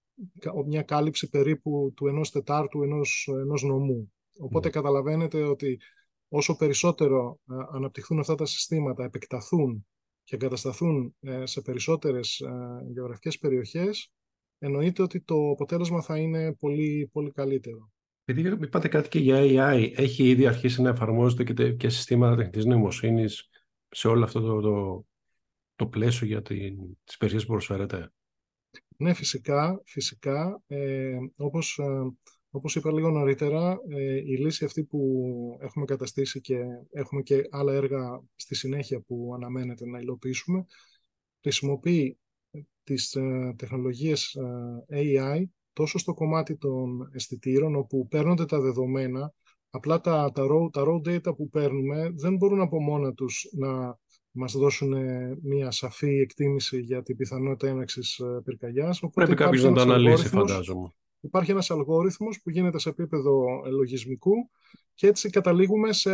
μια 0.67 0.83
κάλυψη 0.83 1.29
περίπου 1.29 1.93
του 1.97 2.07
ενός 2.07 2.31
τετάρτου 2.31 2.83
ενός, 2.83 3.29
ενός 3.33 3.63
νομού. 3.63 4.13
Οπότε 4.39 4.69
mm. 4.69 4.73
καταλαβαίνετε 4.73 5.43
ότι 5.43 5.79
όσο 6.29 6.57
περισσότερο 6.57 7.41
ε, 7.51 7.55
αναπτυχθούν 7.73 8.19
αυτά 8.19 8.35
τα 8.35 8.47
συστήματα, 8.47 9.05
επεκταθούν 9.05 9.87
και 10.27 10.35
εγκατασταθούν 10.35 11.17
ε, 11.21 11.47
σε 11.47 11.61
περισσότερες 11.61 12.41
ε, 12.41 12.51
γεωγραφικές 12.93 13.39
περιοχές, 13.39 14.13
εννοείται 14.59 15.03
ότι 15.03 15.21
το 15.21 15.51
αποτέλεσμα 15.51 16.03
θα 16.03 16.19
είναι 16.19 16.55
πολύ, 16.55 17.11
πολύ 17.13 17.31
καλύτερο. 17.31 17.91
Επειδή 18.25 18.49
είπατε 18.49 18.89
κάτι 18.89 19.09
και 19.09 19.19
για 19.19 19.39
AI, 19.41 19.93
έχει 19.97 20.29
ήδη 20.29 20.47
αρχίσει 20.47 20.83
να 20.83 20.89
εφαρμόζεται 20.89 21.45
και, 21.45 21.73
και 21.73 21.89
συστήματα 21.89 22.37
τεχνητής 22.37 22.65
νοημοσύνης 22.65 23.49
σε 23.89 24.09
όλο 24.09 24.25
αυτό 24.25 24.41
το, 24.41 24.61
το, 24.61 25.07
το 25.77 25.87
πλαίσιο 25.87 26.27
για 26.27 26.43
την, 26.43 26.97
τις 27.05 27.17
περιοχές 27.17 27.45
που 27.47 27.53
προσφέρετε; 27.53 28.13
Ναι, 28.97 29.15
φυσικά, 29.15 29.83
φυσικά. 29.85 30.63
Ε, 30.67 31.17
όπως, 31.37 31.79
ε, 31.79 32.17
όπως 32.57 32.77
είπα 32.77 32.93
λίγο 32.93 33.11
νωρίτερα, 33.11 33.79
ε, 33.89 34.15
η 34.17 34.37
λύση 34.37 34.65
αυτή 34.65 34.85
που 34.85 34.99
έχουμε 35.61 35.85
καταστήσει 35.85 36.41
και 36.41 36.59
έχουμε 36.91 37.23
και 37.23 37.43
άλλα 37.51 37.73
έργα 37.73 38.23
στη 38.35 38.55
συνέχεια 38.55 39.01
που 39.01 39.33
αναμένεται 39.35 39.87
να 39.87 39.99
υλοποιήσουμε, 39.99 40.67
χρησιμοποιεί 41.41 42.19
τις 42.85 43.15
ε, 43.15 43.55
τεχνολογίες 43.59 44.37
AI 44.91 45.43
τόσο 45.73 45.99
στο 45.99 46.15
κομμάτι 46.15 46.57
των 46.57 47.11
αισθητήρων 47.13 47.77
όπου 47.77 48.07
παίρνονται 48.09 48.45
τα 48.45 48.61
δεδομένα 48.61 49.35
απλά 49.71 50.01
τα, 50.01 50.31
τα, 50.35 50.43
raw, 50.43 50.73
τα 50.73 50.85
raw 50.87 51.09
data 51.09 51.37
που 51.37 51.49
παίρνουμε 51.49 52.11
δεν 52.15 52.37
μπορούν 52.37 52.61
από 52.61 52.83
μόνα 52.83 53.13
τους 53.13 53.49
να 53.53 53.99
μας 54.31 54.53
δώσουν 54.53 54.95
μια 55.43 55.71
σαφή 55.71 56.19
εκτίμηση 56.19 56.81
για 56.81 57.03
την 57.03 57.17
πιθανότητα 57.17 57.69
έναξης 57.69 58.21
πυρκαγιάς. 58.45 59.03
Πρέπει 59.15 59.35
κάποιος 59.35 59.63
να 59.63 59.73
το 59.73 59.81
αναλύσει 59.81 60.29
φαντάζομαι. 60.29 60.91
Υπάρχει 61.27 61.51
ένας 61.51 61.71
αλγόριθμος 61.71 62.41
που 62.43 62.51
γίνεται 62.51 62.79
σε 62.79 62.89
επίπεδο 62.89 63.63
λογισμικού 63.71 64.51
και 64.95 65.07
έτσι 65.07 65.31
καταλήγουμε 65.31 65.93
σε, 65.93 66.13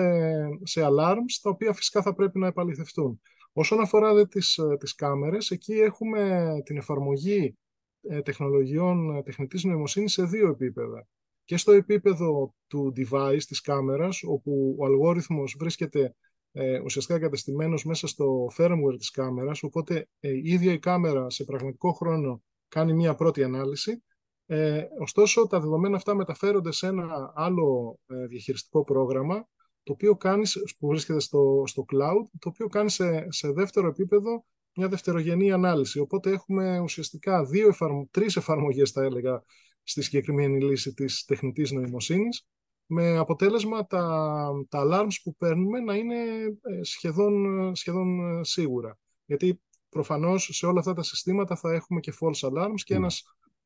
σε 0.63 0.81
alarms, 0.85 1.39
τα 1.43 1.51
οποία 1.51 1.73
φυσικά 1.73 2.03
θα 2.03 2.15
πρέπει 2.15 2.39
να 2.39 2.47
επαληθευτούν. 2.47 3.21
Όσον 3.53 3.81
αφορά 3.81 4.15
δε, 4.15 4.27
τις, 4.27 4.59
τις 4.79 4.95
κάμερες, 4.95 5.51
εκεί 5.51 5.73
έχουμε 5.73 6.53
την 6.65 6.77
εφαρμογή 6.77 7.57
ε, 8.03 8.21
τεχνολογιών 8.23 9.17
ε, 9.17 9.23
τεχνητής 9.23 9.65
νοημοσύνης 9.65 10.13
σε 10.13 10.25
δύο 10.25 10.49
επίπεδα. 10.49 11.07
Και 11.45 11.57
στο 11.57 11.73
επίπεδο 11.73 12.55
του 12.67 12.93
device, 12.97 13.43
της 13.47 13.61
κάμερας, 13.61 14.23
όπου 14.23 14.77
ο 14.79 14.85
αλγόριθμος 14.85 15.57
βρίσκεται 15.59 16.15
ε, 16.53 16.81
ουσιαστικά 16.81 17.19
κατεστημένος 17.19 17.85
μέσα 17.85 18.07
στο 18.07 18.47
firmware 18.57 18.97
της 18.99 19.11
κάμερας, 19.11 19.63
οπότε 19.63 20.09
ε, 20.21 20.29
η 20.29 20.43
ίδια 20.45 20.73
η 20.73 20.79
κάμερα 20.79 21.31
σε 21.31 21.45
πραγματικό 21.45 21.93
χρόνο 21.93 22.43
κάνει 22.69 22.93
μία 22.93 23.15
πρώτη 23.15 23.43
ανάλυση 23.43 24.03
ε, 24.47 24.83
ωστόσο, 24.99 25.47
τα 25.47 25.61
δεδομένα 25.61 25.97
αυτά 25.97 26.15
μεταφέρονται 26.15 26.73
σε 26.73 26.87
ένα 26.87 27.33
άλλο 27.35 27.99
ε, 28.07 28.27
διαχειριστικό 28.27 28.85
πρόγραμμα, 28.85 29.49
το 29.83 29.93
οποίο 29.93 30.17
κάνεις, 30.17 30.75
που 30.79 30.87
βρίσκεται 30.89 31.21
στο, 31.21 31.63
στο 31.67 31.85
cloud, 31.93 32.27
το 32.39 32.49
οποίο 32.49 32.67
κάνεις 32.67 32.95
σε, 32.95 33.27
σε 33.31 33.53
δεύτερο 33.53 33.87
επίπεδο 33.89 34.45
μια 34.75 34.89
δευτερογενή 34.89 35.53
ανάλυση. 35.53 35.99
Οπότε 35.99 36.31
έχουμε 36.31 36.79
ουσιαστικά 36.79 37.45
δύο 37.45 37.69
εφαρμο... 37.69 38.09
τρεις 38.11 38.37
εφαρμογές, 38.37 38.91
θα 38.91 39.03
έλεγα, 39.03 39.43
στη 39.83 40.03
συγκεκριμένη 40.03 40.63
λύση 40.63 40.95
της 40.95 41.25
τεχνητής 41.25 41.71
νοημοσύνης, 41.73 42.47
με 42.87 43.17
αποτέλεσμα 43.17 43.87
τα, 43.87 44.51
τα 44.69 44.83
alarms 44.87 45.15
που 45.23 45.37
παίρνουμε 45.37 45.81
να 45.81 45.95
είναι 45.95 46.17
ε, 46.63 46.83
σχεδόν, 46.83 47.75
σχεδόν 47.75 48.39
ε, 48.39 48.45
σίγουρα. 48.45 48.99
Γιατί 49.25 49.61
προφανώς 49.89 50.49
σε 50.53 50.67
όλα 50.67 50.79
αυτά 50.79 50.93
τα 50.93 51.03
συστήματα 51.03 51.57
θα 51.57 51.73
έχουμε 51.73 52.01
και 52.01 52.13
false 52.21 52.49
alarms 52.49 52.81
και 52.85 52.95
mm. 52.95 52.97
ένας 52.97 53.23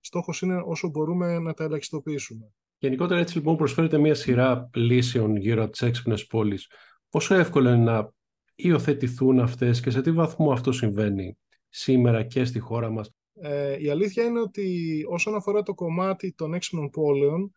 Στόχος 0.07 0.43
είναι 0.43 0.63
όσο 0.67 0.89
μπορούμε 0.89 1.39
να 1.39 1.55
τα 1.55 1.65
ελαχιστοποιήσουμε. 1.65 2.53
Γενικότερα 2.79 3.21
έτσι 3.21 3.37
λοιπόν 3.37 3.57
προσφέρεται 3.57 3.99
μια 3.99 4.15
σειρά 4.15 4.71
λύσεων 4.75 5.37
γύρω 5.37 5.63
από 5.63 5.71
τις 5.71 5.83
έξυπνες 5.83 6.27
πόλεις. 6.27 6.71
Πόσο 7.11 7.35
εύκολο 7.35 7.69
είναι 7.69 7.85
να 7.85 8.13
υιοθετηθούν 8.55 9.41
αυτές 9.41 9.81
και 9.81 9.91
σε 9.91 10.03
τι 10.03 10.13
βαθμό 10.13 10.53
αυτό 10.53 10.73
συμβαίνει 10.73 11.39
σήμερα 11.69 12.23
και 12.23 12.45
στη 12.45 12.59
χώρα 12.59 12.91
μας; 12.91 13.11
Ε, 13.41 13.83
η 13.83 13.89
αλήθεια 13.89 14.25
είναι 14.25 14.41
ότι 14.41 15.01
όσον 15.09 15.35
αφορά 15.35 15.63
το 15.63 15.75
κομμάτι 15.75 16.33
των 16.33 16.55
έξυπνων 16.55 16.91
πόλεων, 16.91 17.53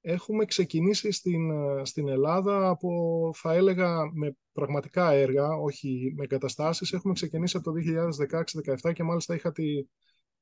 έχουμε 0.00 0.44
ξεκινήσει 0.44 1.12
στην, 1.12 1.50
στην 1.82 2.08
Ελλάδα 2.08 2.68
από, 2.68 2.90
θα 3.34 3.52
έλεγα, 3.54 4.10
με 4.12 4.36
πραγματικά 4.52 5.10
έργα, 5.10 5.48
όχι 5.48 6.14
με 6.16 6.26
καταστάσεις. 6.26 6.92
Έχουμε 6.92 7.12
ξεκινήσει 7.12 7.56
από 7.56 7.72
το 7.72 7.76
2016-2017 8.88 8.92
και 8.92 9.02
μάλιστα 9.02 9.34
είχα 9.34 9.52
τη, 9.52 9.64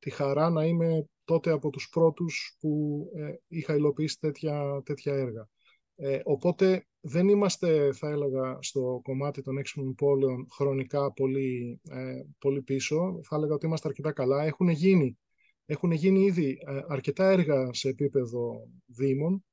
τη 0.01 0.11
χαρά 0.11 0.51
να 0.51 0.65
είμαι 0.65 1.05
τότε 1.25 1.51
από 1.51 1.71
τους 1.71 1.89
πρώτους 1.89 2.57
που 2.61 3.05
ε, 3.15 3.33
είχα 3.49 3.75
υλοποιήσει 3.75 4.19
τέτοια, 4.21 4.83
τέτοια 4.85 5.15
έργα. 5.15 5.49
Ε, 5.97 6.21
οπότε 6.25 6.87
δεν 7.01 7.29
είμαστε, 7.29 7.93
θα 7.93 8.09
έλεγα, 8.09 8.59
στο 8.61 9.01
κομμάτι 9.03 9.43
των 9.43 9.59
έξυπνων 9.59 9.95
πόλεων 9.95 10.47
χρονικά 10.51 11.13
πολύ, 11.13 11.81
ε, 11.91 12.23
πολύ 12.39 12.63
πίσω. 12.63 13.21
Θα 13.23 13.37
έλεγα 13.37 13.55
ότι 13.55 13.67
είμαστε 13.67 13.89
αρκετά 13.89 14.13
καλά. 14.13 14.45
Έχουν 14.45 14.69
γίνει, 14.69 15.19
έχουν 15.67 15.91
γίνει 15.91 16.25
ήδη 16.25 16.59
ε, 16.67 16.81
αρκετά 16.89 17.31
έργα 17.31 17.73
σε 17.73 17.89
επίπεδο 17.89 18.69
δήμων. 18.87 19.45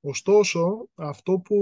Ωστόσο, 0.00 0.88
αυτό 0.94 1.38
που 1.38 1.56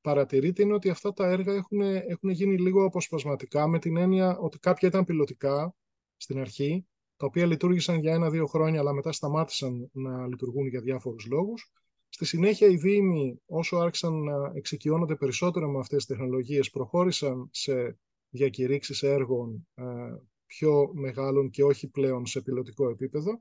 παρατηρείται 0.00 0.62
είναι 0.62 0.74
ότι 0.74 0.88
αυτά 0.90 1.12
τα 1.12 1.26
έργα 1.26 1.54
έχουν, 1.54 1.80
έχουν 1.80 2.30
γίνει 2.30 2.58
λίγο 2.58 2.84
αποσπασματικά 2.84 3.68
με 3.68 3.78
την 3.78 3.96
έννοια 3.96 4.38
ότι 4.38 4.58
κάποια 4.58 4.88
ήταν 4.88 5.04
πιλωτικά 5.04 5.74
στην 6.16 6.38
αρχή 6.38 6.86
τα 7.16 7.26
οποία 7.26 7.46
λειτουργήσαν 7.46 7.98
για 7.98 8.12
ένα-δύο 8.12 8.46
χρόνια, 8.46 8.80
αλλά 8.80 8.92
μετά 8.92 9.12
σταμάτησαν 9.12 9.90
να 9.92 10.26
λειτουργούν 10.26 10.66
για 10.66 10.80
διάφορους 10.80 11.26
λόγους. 11.26 11.72
Στη 12.08 12.24
συνέχεια, 12.24 12.66
οι 12.66 12.76
Δήμοι, 12.76 13.40
όσο 13.46 13.76
άρχισαν 13.76 14.22
να 14.22 14.52
εξοικειώνονται 14.54 15.16
περισσότερο 15.16 15.70
με 15.70 15.78
αυτές 15.78 16.06
τις 16.06 16.16
τεχνολογίες, 16.16 16.70
προχώρησαν 16.70 17.48
σε 17.50 17.98
διακηρύξεις 18.28 19.02
έργων 19.02 19.68
ε, 19.74 19.84
πιο 20.46 20.90
μεγάλων 20.92 21.50
και 21.50 21.64
όχι 21.64 21.88
πλέον 21.88 22.26
σε 22.26 22.40
πιλωτικό 22.40 22.88
επίπεδο. 22.88 23.38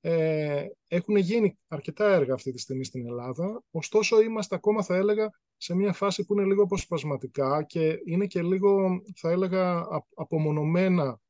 Ε, 0.00 0.66
έχουν 0.88 1.16
γίνει 1.16 1.58
αρκετά 1.68 2.14
έργα 2.14 2.34
αυτή 2.34 2.52
τη 2.52 2.58
στιγμή 2.58 2.84
στην 2.84 3.06
Ελλάδα, 3.06 3.62
ωστόσο 3.70 4.22
είμαστε 4.22 4.54
ακόμα, 4.54 4.82
θα 4.82 4.96
έλεγα, 4.96 5.30
σε 5.56 5.74
μια 5.74 5.92
φάση 5.92 6.24
που 6.24 6.32
είναι 6.32 6.44
λίγο 6.44 6.62
αποσπασματικά 6.62 7.62
και 7.62 7.98
είναι 8.04 8.26
και 8.26 8.42
λίγο, 8.42 9.00
θα 9.16 9.30
έλεγα, 9.30 9.86
απομονωμένα 10.14 11.20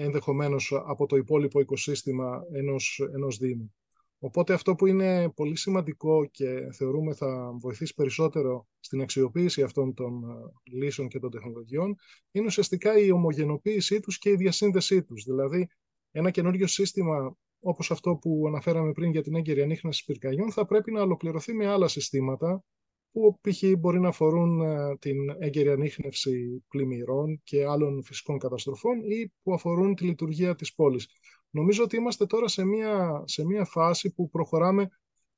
ενδεχομένως 0.00 0.72
από 0.86 1.06
το 1.06 1.16
υπόλοιπο 1.16 1.60
οικοσύστημα 1.60 2.42
ενός, 2.52 3.08
ενός 3.14 3.36
Δήμου. 3.36 3.74
Οπότε 4.18 4.52
αυτό 4.52 4.74
που 4.74 4.86
είναι 4.86 5.30
πολύ 5.30 5.56
σημαντικό 5.56 6.24
και 6.26 6.68
θεωρούμε 6.72 7.14
θα 7.14 7.52
βοηθήσει 7.60 7.94
περισσότερο 7.94 8.66
στην 8.80 9.00
αξιοποίηση 9.00 9.62
αυτών 9.62 9.94
των 9.94 10.22
ε, 10.24 10.76
λύσεων 10.76 11.08
και 11.08 11.18
των 11.18 11.30
τεχνολογιών 11.30 11.96
είναι 12.30 12.46
ουσιαστικά 12.46 12.98
η 12.98 13.10
ομογενοποίησή 13.10 14.00
τους 14.00 14.18
και 14.18 14.30
η 14.30 14.36
διασύνδεσή 14.36 15.02
τους. 15.02 15.24
Δηλαδή 15.24 15.68
ένα 16.10 16.30
καινούριο 16.30 16.66
σύστημα 16.66 17.36
όπως 17.60 17.90
αυτό 17.90 18.16
που 18.16 18.44
αναφέραμε 18.46 18.92
πριν 18.92 19.10
για 19.10 19.22
την 19.22 19.34
έγκαιρη 19.34 19.62
ανείχνευση 19.62 20.04
πυρκαγιών 20.04 20.52
θα 20.52 20.66
πρέπει 20.66 20.92
να 20.92 21.02
ολοκληρωθεί 21.02 21.54
με 21.54 21.66
άλλα 21.66 21.88
συστήματα 21.88 22.64
που 23.16 23.38
π.χ. 23.40 23.62
μπορεί 23.78 24.00
να 24.00 24.08
αφορούν 24.08 24.60
ε, 24.60 24.96
την 24.98 25.16
έγκαιρη 25.38 25.70
ανείχνευση 25.70 26.64
πλημμυρών 26.68 27.40
και 27.44 27.66
άλλων 27.66 28.02
φυσικών 28.02 28.38
καταστροφών 28.38 28.98
ή 28.98 29.32
που 29.42 29.52
αφορούν 29.52 29.94
τη 29.94 30.04
λειτουργία 30.04 30.54
της 30.54 30.74
πόλης. 30.74 31.08
Νομίζω 31.50 31.82
ότι 31.82 31.96
είμαστε 31.96 32.26
τώρα 32.26 32.48
σε 32.48 32.64
μια, 32.64 33.22
σε 33.24 33.44
μια 33.44 33.64
φάση 33.64 34.12
που 34.14 34.28
προχωράμε 34.28 34.88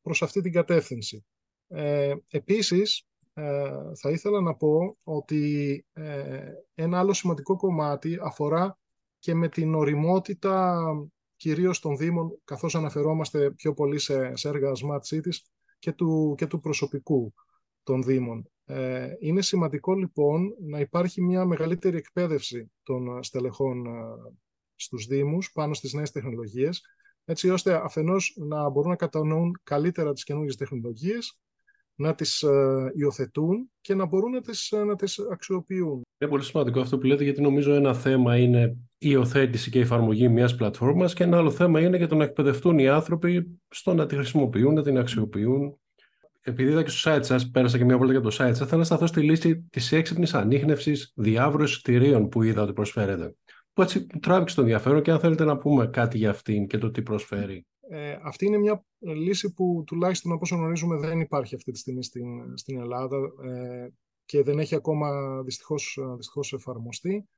προς 0.02 0.22
αυτή 0.22 0.40
την 0.40 0.52
κατεύθυνση. 0.52 1.24
Ε, 1.68 2.14
επίσης, 2.28 3.06
ε, 3.34 3.70
θα 4.00 4.10
ήθελα 4.10 4.40
να 4.40 4.54
πω 4.54 4.96
ότι 5.02 5.84
ε, 5.92 6.50
ένα 6.74 6.98
άλλο 6.98 7.12
σημαντικό 7.12 7.56
κομμάτι 7.56 8.18
αφορά 8.22 8.78
και 9.18 9.34
με 9.34 9.48
την 9.48 9.74
οριμότητα 9.74 10.80
κυρίως 11.36 11.80
των 11.80 11.96
Δήμων, 11.96 12.40
καθώς 12.44 12.74
αναφερόμαστε 12.74 13.50
πιο 13.50 13.74
πολύ 13.74 13.98
σε, 13.98 14.36
σε 14.36 14.48
έργα 14.48 14.72
Smart 14.72 15.16
Cities 15.16 15.36
και 15.78 15.92
του, 15.92 16.34
και 16.36 16.46
του 16.46 16.60
προσωπικού 16.60 17.34
των 17.88 18.02
Δήμων. 18.02 18.50
Ε, 18.64 19.08
είναι 19.18 19.42
σημαντικό 19.42 19.94
λοιπόν 19.94 20.54
να 20.60 20.80
υπάρχει 20.80 21.22
μια 21.22 21.44
μεγαλύτερη 21.44 21.96
εκπαίδευση 21.96 22.70
των 22.82 23.22
στελεχών 23.22 23.86
ε, 23.86 23.90
στους 24.74 25.06
Δήμους 25.06 25.52
πάνω 25.52 25.74
στις 25.74 25.92
νέες 25.92 26.10
τεχνολογίες, 26.10 26.82
έτσι 27.24 27.50
ώστε 27.50 27.74
αφενός 27.84 28.36
να 28.38 28.68
μπορούν 28.68 28.90
να 28.90 28.96
κατανοούν 28.96 29.60
καλύτερα 29.62 30.12
τις 30.12 30.24
καινούργιες 30.24 30.56
τεχνολογίες, 30.56 31.38
να 31.94 32.14
τις 32.14 32.42
ε, 32.42 32.92
υιοθετούν 32.94 33.70
και 33.80 33.94
να 33.94 34.06
μπορούν 34.06 34.30
να 34.30 34.40
τις, 34.40 34.74
να 34.86 34.96
τις 34.96 35.18
αξιοποιούν. 35.32 36.02
Είναι 36.18 36.30
πολύ 36.30 36.42
σημαντικό 36.42 36.80
αυτό 36.80 36.98
που 36.98 37.06
λέτε, 37.06 37.24
γιατί 37.24 37.40
νομίζω 37.40 37.74
ένα 37.74 37.94
θέμα 37.94 38.36
είναι 38.36 38.76
η 38.98 39.08
υιοθέτηση 39.10 39.70
και 39.70 39.78
η 39.78 39.82
εφαρμογή 39.82 40.28
μιας 40.28 40.54
πλατφόρμας 40.54 41.14
και 41.14 41.22
ένα 41.22 41.36
άλλο 41.36 41.50
θέμα 41.50 41.80
είναι 41.80 41.96
για 41.96 42.08
το 42.08 42.14
να 42.14 42.24
εκπαιδευτούν 42.24 42.78
οι 42.78 42.88
άνθρωποι 42.88 43.60
στο 43.68 43.94
να 43.94 44.06
τη 44.06 44.14
χρησιμοποιούν, 44.14 44.74
να 44.74 44.82
την 44.82 44.98
αξιοποιούν 44.98 45.78
επειδή 46.48 46.70
είδα 46.70 46.82
και 46.82 46.90
στο 46.90 47.14
site 47.14 47.24
σας, 47.24 47.50
πέρασα 47.50 47.78
και 47.78 47.84
μια 47.84 47.98
βόλτα 47.98 48.12
για 48.12 48.20
το 48.20 48.28
site 48.28 48.54
σας, 48.54 48.68
θέλω 48.68 48.78
να 48.78 48.84
σταθώ 48.84 49.06
στη 49.06 49.20
λύση 49.20 49.56
της 49.70 49.92
έξυπνης 49.92 50.34
ανείχνευσης 50.34 51.12
διάβρου 51.16 51.62
εισιτηρίων 51.62 52.28
που 52.28 52.42
είδα 52.42 52.62
ότι 52.62 52.72
προσφέρεται. 52.72 53.34
Που 53.72 53.82
έτσι 53.82 54.06
τράβηξε 54.06 54.54
το 54.54 54.60
ενδιαφέρον 54.60 55.02
και 55.02 55.10
αν 55.10 55.20
θέλετε 55.20 55.44
να 55.44 55.58
πούμε 55.58 55.86
κάτι 55.86 56.18
για 56.18 56.30
αυτήν 56.30 56.66
και 56.66 56.78
το 56.78 56.90
τι 56.90 57.02
προσφέρει. 57.02 57.66
Ε, 57.90 58.16
αυτή 58.22 58.46
είναι 58.46 58.58
μια 58.58 58.84
λύση 58.98 59.52
που 59.52 59.82
τουλάχιστον 59.86 60.32
όπως 60.32 60.50
γνωρίζουμε 60.50 60.96
δεν 60.96 61.20
υπάρχει 61.20 61.54
αυτή 61.54 61.72
τη 61.72 61.78
στιγμή 61.78 62.02
στην, 62.02 62.56
στην 62.56 62.78
Ελλάδα 62.78 63.16
ε, 63.44 63.88
και 64.24 64.42
δεν 64.42 64.58
έχει 64.58 64.74
ακόμα 64.74 65.10
δυστυχώς, 65.42 65.98
δυστυχώς 66.16 66.52
εφαρμοστεί. 66.52 67.28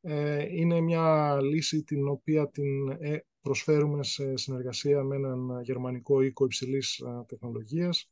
Ε, 0.00 0.46
είναι 0.56 0.80
μια 0.80 1.38
λύση 1.42 1.82
την 1.82 2.08
οποία 2.08 2.48
την 2.48 2.88
ε, 2.98 3.24
προσφέρουμε 3.40 4.04
σε 4.04 4.36
συνεργασία 4.36 5.02
με 5.02 5.16
έναν 5.16 5.60
γερμανικό 5.62 6.22
οίκο 6.22 6.44
υψηλής 6.44 7.02
τεχνολογίας 7.26 8.10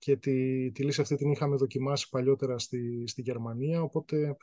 και 0.00 0.16
τη, 0.16 0.70
τη 0.70 0.82
λύση 0.82 1.00
αυτή 1.00 1.16
την 1.16 1.30
είχαμε 1.30 1.56
δοκιμάσει 1.56 2.08
παλιότερα 2.08 2.58
στη, 2.58 3.04
στη 3.06 3.22
Γερμανία, 3.22 3.82
οπότε 3.82 4.36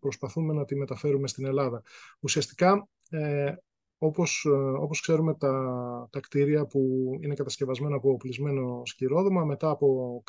προσπαθούμε 0.00 0.52
να 0.52 0.64
τη 0.64 0.76
μεταφέρουμε 0.76 1.28
στην 1.28 1.46
Ελλάδα. 1.46 1.82
Ουσιαστικά, 2.20 2.88
ε, 3.10 3.54
όπως, 3.98 4.44
ε, 4.44 4.50
όπως 4.50 5.00
ξέρουμε, 5.00 5.34
τα, 5.34 6.08
τα 6.12 6.20
κτίρια 6.20 6.66
που 6.66 7.10
είναι 7.20 7.34
κατασκευασμένα 7.34 7.96
από 7.96 8.10
οπλισμένο 8.10 8.82
σκυρόδωμα, 8.84 9.44
μετά 9.44 9.70
από 9.70 10.22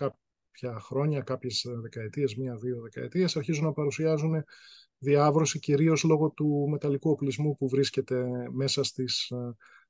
πια 0.51 0.79
χρόνια, 0.79 1.21
κάποιες 1.21 1.65
δεκαετίες, 1.81 2.35
μία-δύο 2.35 2.81
δεκαετίες, 2.81 3.37
αρχίζουν 3.37 3.63
να 3.63 3.71
παρουσιάζουν 3.71 4.43
διάβρωση 4.97 5.59
κυρίως 5.59 6.03
λόγω 6.03 6.29
του 6.29 6.67
μεταλλικού 6.69 7.09
οπλισμού 7.09 7.55
που 7.55 7.69
βρίσκεται 7.69 8.25
μέσα 8.51 8.83
στις, 8.83 9.31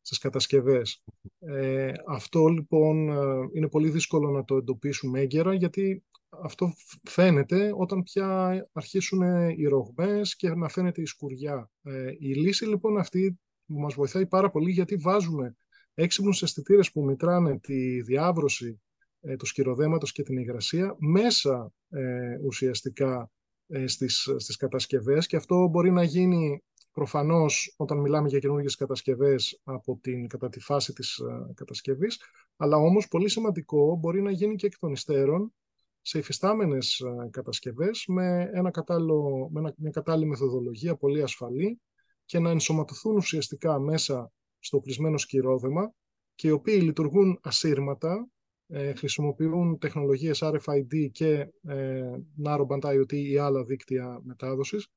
στις 0.06 0.18
κατασκευές. 0.18 1.04
Ε, 1.40 1.92
αυτό 2.08 2.48
λοιπόν 2.48 3.08
είναι 3.54 3.70
πολύ 3.70 3.90
δύσκολο 3.90 4.30
να 4.30 4.44
το 4.44 4.56
εντοπίσουμε 4.56 5.20
έγκαιρα 5.20 5.54
γιατί 5.54 6.04
αυτό 6.30 6.74
φαίνεται 7.04 7.72
όταν 7.76 8.04
πια 8.04 8.70
αρχίσουν 8.72 9.22
οι 9.50 9.64
ρογμές 9.66 10.36
και 10.36 10.50
να 10.50 10.68
φαίνεται 10.68 11.02
η 11.02 11.06
σκουριά. 11.06 11.70
Ε, 11.84 12.12
η 12.20 12.34
λύση 12.34 12.66
λοιπόν 12.66 12.98
αυτή 12.98 13.40
μας 13.66 13.94
βοηθάει 13.94 14.28
πάρα 14.28 14.50
πολύ 14.50 14.72
γιατί 14.72 14.96
βάζουμε 14.96 15.56
έξυπνους 15.94 16.42
αισθητήρες 16.42 16.92
που 16.92 17.02
μετράνε 17.02 17.60
τη 17.60 18.02
διάβρωση 18.02 18.82
ε, 19.22 19.36
του 19.36 19.46
σκυροδέματος 19.46 20.12
και 20.12 20.24
την 20.24 20.38
υγρασία 20.38 20.96
μέσα 21.00 21.74
ε, 21.90 22.38
ουσιαστικά 22.44 23.32
ε, 23.68 23.88
στις, 23.88 24.30
στις 24.38 24.56
κατασκευές 24.56 25.28
και 25.28 25.36
αυτό 25.36 25.68
μπορεί 25.68 25.92
να 25.92 26.04
γίνει 26.04 26.64
προφανώς 26.96 27.74
όταν 27.78 27.98
μιλάμε 27.98 28.28
για 28.28 28.40
καινούργιες 28.40 28.76
κατασκευές 28.76 29.62
από 29.64 30.00
την, 30.02 30.28
κατά 30.28 30.50
τη 30.50 30.60
φάση 30.60 30.94
της 30.94 31.18
ε, 31.18 31.54
κατασκευής, 31.54 32.22
αλλά 32.58 32.78
όμως 32.78 33.08
πολύ 33.08 33.30
σημαντικό 33.30 33.96
μπορεί 33.96 34.22
να 34.22 34.32
γίνει 34.32 34.56
και 34.56 34.66
εκ 34.66 34.78
των 34.80 34.92
υστέρων 34.92 35.54
σε 36.02 36.20
υφιστάμενες 36.20 37.00
ε, 37.00 37.30
κατασκευές 37.30 38.04
με, 38.08 38.50
ένα 38.54 38.72
κατάλληλο, 38.72 39.50
με 39.52 39.74
μια 39.78 39.92
κατάλληλη 39.92 40.30
μεθοδολογία 40.30 40.96
πολύ 40.96 41.22
ασφαλή 41.22 41.82
και 42.26 42.40
να 42.40 42.50
ενσωματωθούν 42.50 43.16
ουσιαστικά 43.16 43.80
μέσα 43.80 44.32
στο 44.60 44.80
πλησμένο 44.80 45.18
σκυρόδεμα 45.18 45.94
και 46.36 46.48
οι 46.48 46.52
οποίοι 46.52 46.80
λειτουργούν 46.84 47.40
ασύρματα, 47.42 48.28
ε, 48.68 48.94
χρησιμοποιούν 48.94 49.78
τεχνολογίες 49.78 50.40
RFID 50.44 51.10
και 51.12 51.48
ε, 51.68 52.12
Narrowband 52.46 52.80
IoT 52.80 53.14
ή 53.14 53.38
άλλα 53.38 53.64
δίκτυα 53.64 54.20
μετάδοσης 54.24 54.88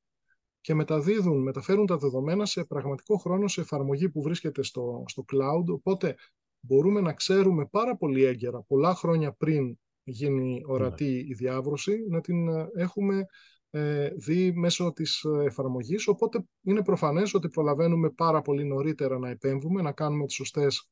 και 0.61 0.73
μεταδίδουν, 0.73 1.41
μεταφέρουν 1.41 1.85
τα 1.85 1.97
δεδομένα 1.97 2.45
σε 2.45 2.63
πραγματικό 2.63 3.17
χρόνο 3.17 3.47
σε 3.47 3.61
εφαρμογή 3.61 4.09
που 4.09 4.21
βρίσκεται 4.21 4.63
στο, 4.63 5.03
στο 5.07 5.25
cloud, 5.31 5.73
οπότε 5.73 6.15
μπορούμε 6.59 7.01
να 7.01 7.13
ξέρουμε 7.13 7.65
πάρα 7.65 7.97
πολύ 7.97 8.23
έγκαιρα, 8.23 8.61
πολλά 8.61 8.95
χρόνια 8.95 9.31
πριν 9.31 9.77
γίνει 10.03 10.61
ορατή 10.65 11.03
ναι. 11.03 11.11
η 11.11 11.33
διάβρωση, 11.33 12.05
να 12.09 12.21
την 12.21 12.47
ε, 12.47 12.69
έχουμε 12.75 13.25
ε, 13.71 14.09
δει 14.09 14.51
μέσω 14.53 14.91
της 14.93 15.23
ε, 15.23 15.43
εφαρμογής, 15.43 16.07
οπότε 16.07 16.45
είναι 16.61 16.83
προφανές 16.83 17.33
ότι 17.33 17.49
προλαβαίνουμε 17.49 18.09
πάρα 18.09 18.41
πολύ 18.41 18.65
νωρίτερα 18.65 19.19
να 19.19 19.29
επέμβουμε, 19.29 19.81
να 19.81 19.91
κάνουμε 19.91 20.25
τις 20.25 20.35
σωστές 20.35 20.89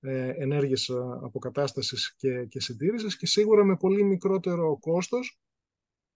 ε, 0.00 0.28
ενέργειες 0.28 0.90
αποκατάστασης 1.22 2.14
και, 2.16 2.44
και 2.44 2.60
συντήρησης 2.60 3.16
και 3.16 3.26
σίγουρα 3.26 3.64
με 3.64 3.76
πολύ 3.76 4.04
μικρότερο 4.04 4.78
κόστος 4.78 5.38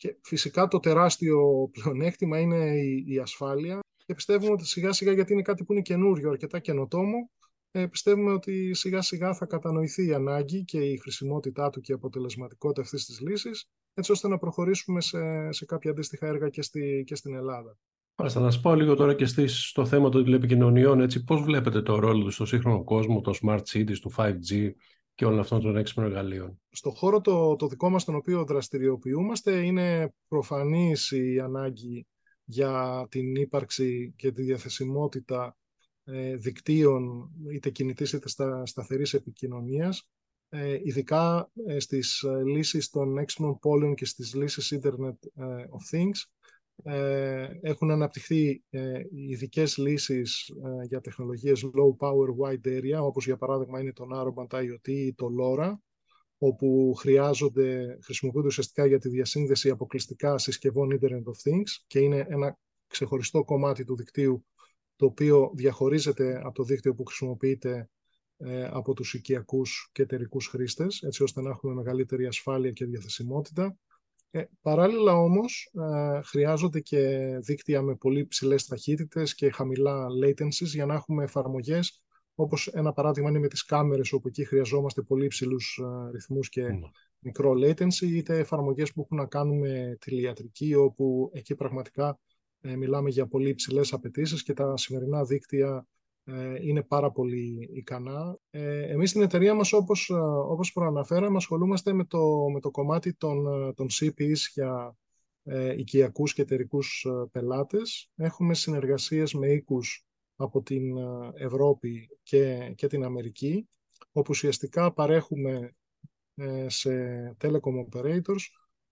και 0.04 0.16
φυσικά 0.22 0.68
το 0.68 0.80
τεράστιο 0.80 1.68
πλεονέκτημα 1.72 2.40
είναι 2.40 2.76
η, 2.76 3.04
η 3.06 3.18
ασφάλεια 3.18 3.80
και 4.06 4.14
πιστεύουμε 4.14 4.50
ότι 4.52 4.66
σιγά 4.66 4.92
σιγά 4.92 5.12
γιατί 5.12 5.32
είναι 5.32 5.42
κάτι 5.42 5.64
που 5.64 5.72
είναι 5.72 5.82
καινούριο, 5.82 6.30
αρκετά 6.30 6.58
καινοτόμο, 6.58 7.30
ε, 7.70 7.86
πιστεύουμε 7.86 8.32
ότι 8.32 8.74
σιγά 8.74 9.02
σιγά 9.02 9.34
θα 9.34 9.46
κατανοηθεί 9.46 10.06
η 10.06 10.12
ανάγκη 10.12 10.64
και 10.64 10.78
η 10.78 10.98
χρησιμότητά 10.98 11.70
του 11.70 11.80
και 11.80 11.92
η 11.92 11.94
αποτελεσματικότητα 11.94 12.80
αυτής 12.80 13.04
της 13.04 13.20
λύσης 13.20 13.68
έτσι 13.94 14.12
ώστε 14.12 14.28
να 14.28 14.38
προχωρήσουμε 14.38 15.00
σε, 15.00 15.52
σε 15.52 15.64
κάποια 15.64 15.90
αντίστοιχα 15.90 16.26
έργα 16.26 16.48
και, 16.48 16.62
στη, 16.62 17.04
και 17.06 17.14
στην 17.14 17.34
Ελλάδα. 17.34 17.78
Θα 18.14 18.24
να 18.24 18.30
σας 18.30 18.60
πάω 18.60 18.74
λίγο 18.74 18.94
τώρα 18.94 19.14
και 19.14 19.26
στις, 19.26 19.68
στο 19.68 19.86
θέμα 19.86 20.08
των 20.08 20.24
τηλεπικοινωνιών. 20.24 21.00
Έτσι, 21.00 21.24
πώς 21.24 21.42
βλέπετε 21.42 21.82
το 21.82 21.98
ρόλο 21.98 22.24
του 22.24 22.30
στο 22.30 22.44
σύγχρονο 22.46 22.84
κόσμο, 22.84 23.20
το 23.20 23.32
Smart 23.42 23.62
Cities, 23.72 23.98
του 24.00 24.12
5G 24.16 24.70
και 25.14 25.24
όλων 25.24 25.38
αυτών 25.38 25.60
των 25.60 25.76
έξυπνων 25.76 26.06
εργαλείων. 26.06 26.60
Στο 26.70 26.90
χώρο 26.90 27.20
το, 27.20 27.56
το 27.56 27.66
δικό 27.66 27.90
μας 27.90 28.02
στον 28.02 28.14
οποίο 28.14 28.44
δραστηριοποιούμαστε 28.44 29.64
είναι 29.64 30.14
προφανής 30.28 31.10
η 31.10 31.40
ανάγκη 31.40 32.06
για 32.44 33.06
την 33.10 33.34
ύπαρξη 33.34 34.12
και 34.16 34.32
τη 34.32 34.42
διαθεσιμότητα 34.42 35.56
ε, 36.04 36.36
δικτύων 36.36 37.30
είτε 37.52 37.70
κινητής 37.70 38.12
είτε 38.12 38.28
στα, 38.28 38.66
σταθερής 38.66 39.14
επικοινωνίας 39.14 40.08
ε, 40.54 40.80
ειδικά 40.82 41.50
ε, 41.66 41.78
στις 41.78 42.22
ε, 42.22 42.42
λύσεις 42.44 42.90
των 42.90 43.18
έξυπνων 43.18 43.58
πόλεων 43.58 43.94
και 43.94 44.04
στις 44.04 44.34
λύσεις 44.34 44.78
Internet 44.80 45.42
of 45.44 45.96
Things. 45.96 46.22
Έχουν 47.60 47.90
αναπτυχθεί 47.90 48.64
ειδικές 49.10 49.76
λύσεις 49.76 50.50
για 50.88 51.00
τεχνολογίες 51.00 51.64
low 51.64 52.06
power 52.06 52.28
wide 52.40 52.66
area, 52.66 53.02
όπως 53.02 53.24
για 53.24 53.36
παράδειγμα 53.36 53.80
είναι 53.80 53.92
το 53.92 54.04
Narrowband 54.14 54.58
IoT 54.60 54.88
ή 54.88 55.14
το 55.14 55.26
LoRa, 55.40 55.72
όπου 56.38 56.94
χρειάζονται, 56.98 57.98
χρησιμοποιούνται 58.02 58.46
ουσιαστικά 58.46 58.86
για 58.86 58.98
τη 58.98 59.08
διασύνδεση 59.08 59.70
αποκλειστικά 59.70 60.38
συσκευών 60.38 60.98
Internet 61.00 61.12
of 61.12 61.50
Things 61.50 61.84
και 61.86 61.98
είναι 61.98 62.26
ένα 62.28 62.58
ξεχωριστό 62.86 63.44
κομμάτι 63.44 63.84
του 63.84 63.96
δικτύου 63.96 64.44
το 64.96 65.06
οποίο 65.06 65.50
διαχωρίζεται 65.54 66.40
από 66.44 66.54
το 66.54 66.64
δίκτυο 66.64 66.94
που 66.94 67.04
χρησιμοποιείται 67.04 67.88
ε, 68.36 68.64
από 68.64 68.94
τους 68.94 69.14
οικιακούς 69.14 69.90
και 69.92 70.02
εταιρικούς 70.02 70.46
χρήστες, 70.46 71.02
έτσι 71.02 71.22
ώστε 71.22 71.40
να 71.40 71.50
έχουμε 71.50 71.74
μεγαλύτερη 71.74 72.26
ασφάλεια 72.26 72.70
και 72.70 72.84
διαθεσιμότητα. 72.84 73.76
Ε, 74.36 74.44
παράλληλα 74.62 75.12
όμως 75.12 75.72
ε, 75.74 76.20
χρειάζονται 76.22 76.80
και 76.80 77.28
δίκτυα 77.40 77.82
με 77.82 77.94
πολύ 77.94 78.26
ψηλές 78.26 78.66
ταχύτητες 78.66 79.34
και 79.34 79.50
χαμηλά 79.50 80.06
latencies 80.24 80.66
για 80.66 80.86
να 80.86 80.94
έχουμε 80.94 81.24
εφαρμογές 81.24 82.02
όπως 82.34 82.66
ένα 82.66 82.92
παράδειγμα 82.92 83.30
είναι 83.30 83.38
με 83.38 83.48
τις 83.48 83.64
κάμερες 83.64 84.12
όπου 84.12 84.28
εκεί 84.28 84.44
χρειαζόμαστε 84.44 85.02
πολύ 85.02 85.26
ψηλούς 85.26 85.80
ε, 85.82 86.10
ρυθμούς 86.10 86.48
και 86.48 86.62
mm. 86.66 86.90
μικρό 87.18 87.52
latency 87.52 88.06
είτε 88.06 88.38
εφαρμογές 88.38 88.92
που 88.92 89.00
έχουν 89.00 89.16
να 89.16 89.26
κάνουν 89.26 89.58
με 89.58 89.96
τηλιατρική 90.00 90.74
όπου 90.74 91.30
εκεί 91.32 91.54
πραγματικά 91.54 92.18
ε, 92.60 92.76
μιλάμε 92.76 93.10
για 93.10 93.26
πολύ 93.26 93.54
ψηλές 93.54 93.92
απαιτήσεις 93.92 94.42
και 94.42 94.52
τα 94.52 94.76
σημερινά 94.76 95.24
δίκτυα 95.24 95.68
ε, 95.68 96.03
είναι 96.60 96.82
πάρα 96.82 97.10
πολύ 97.10 97.70
ικανά. 97.72 98.38
Ε, 98.50 98.92
εμείς 98.92 99.10
στην 99.10 99.22
εταιρεία 99.22 99.54
μας, 99.54 99.72
όπως, 99.72 100.10
ε, 100.10 100.14
όπως 100.48 100.72
προαναφέραμε, 100.72 101.36
ασχολούμαστε 101.36 101.92
με 101.92 102.04
το, 102.04 102.48
με 102.52 102.60
το 102.60 102.70
κομμάτι 102.70 103.14
των, 103.14 103.44
των 103.74 103.86
CPs 103.90 104.36
για 104.54 104.96
ε, 105.42 105.78
οικιακούς 105.78 106.34
και 106.34 106.42
εταιρικούς 106.42 107.06
πελάτες. 107.32 108.10
Έχουμε 108.16 108.54
συνεργασίες 108.54 109.34
με 109.34 109.52
οίκους 109.52 110.06
από 110.36 110.62
την 110.62 110.96
Ευρώπη 111.34 112.08
και, 112.22 112.72
και 112.76 112.86
την 112.86 113.04
Αμερική, 113.04 113.68
όπου 114.12 114.30
ουσιαστικά 114.30 114.92
παρέχουμε 114.92 115.74
σε 116.66 116.90
telecom 117.40 117.86
operators 117.88 118.42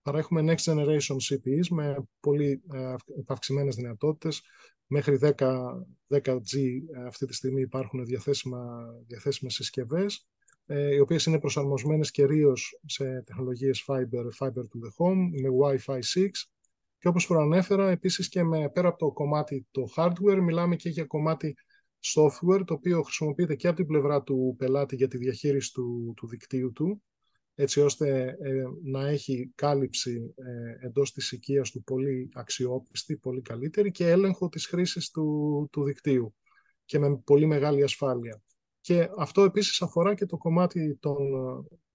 παρέχουμε 0.01 0.55
next 0.55 0.73
generation 0.73 1.15
CPEs 1.29 1.67
με 1.69 1.95
πολύ 2.19 2.61
αυξημένες 3.25 3.75
δυνατότητες 3.75 4.41
Μέχρι 4.95 5.17
10, 5.21 5.31
10G 6.09 6.57
ε, 6.95 7.05
αυτή 7.07 7.25
τη 7.25 7.33
στιγμή 7.33 7.61
υπάρχουν 7.61 8.05
διαθέσιμα, 8.05 8.85
διαθέσιμες 9.07 9.53
συσκευές, 9.53 10.27
ε, 10.65 10.93
οι 10.93 10.99
οποίες 10.99 11.25
είναι 11.25 11.39
προσαρμοσμένες 11.39 12.11
κυρίως 12.11 12.79
σε 12.85 13.21
τεχνολογίες 13.21 13.85
fiber, 13.87 14.25
fiber 14.39 14.61
to 14.61 14.77
the 14.83 14.91
home, 14.97 15.29
με 15.41 15.49
Wi-Fi 15.61 15.99
6. 15.99 16.29
Και 16.97 17.07
όπως 17.07 17.27
προανέφερα, 17.27 17.89
επίσης 17.89 18.29
και 18.29 18.43
με, 18.43 18.69
πέρα 18.69 18.87
από 18.87 18.97
το 18.97 19.11
κομμάτι 19.11 19.67
το 19.71 19.83
hardware, 19.95 20.39
μιλάμε 20.41 20.75
και 20.75 20.89
για 20.89 21.05
κομμάτι 21.05 21.55
software, 22.15 22.61
το 22.65 22.73
οποίο 22.73 23.01
χρησιμοποιείται 23.01 23.55
και 23.55 23.67
από 23.67 23.75
την 23.75 23.87
πλευρά 23.87 24.23
του 24.23 24.55
πελάτη 24.57 24.95
για 24.95 25.07
τη 25.07 25.17
διαχείριση 25.17 25.73
του, 25.73 26.13
του 26.15 26.27
δικτύου 26.27 26.71
του, 26.71 27.03
έτσι 27.55 27.81
ώστε 27.81 28.37
ε, 28.39 28.63
να 28.83 29.07
έχει 29.07 29.51
κάλυψη 29.55 30.33
ε, 30.35 30.85
εντός 30.85 31.11
της 31.11 31.31
οικίας 31.31 31.71
του 31.71 31.83
πολύ 31.83 32.29
αξιόπιστη, 32.33 33.17
πολύ 33.17 33.41
καλύτερη 33.41 33.91
και 33.91 34.09
έλεγχο 34.09 34.49
της 34.49 34.65
χρήσης 34.65 35.09
του, 35.09 35.67
του 35.71 35.83
δικτύου 35.83 36.35
και 36.85 36.99
με 36.99 37.17
πολύ 37.17 37.45
μεγάλη 37.45 37.83
ασφάλεια. 37.83 38.41
Και 38.81 39.09
αυτό 39.17 39.43
επίσης 39.43 39.81
αφορά 39.81 40.13
και 40.13 40.25
το 40.25 40.37
κομμάτι 40.37 40.97
των, 40.99 41.15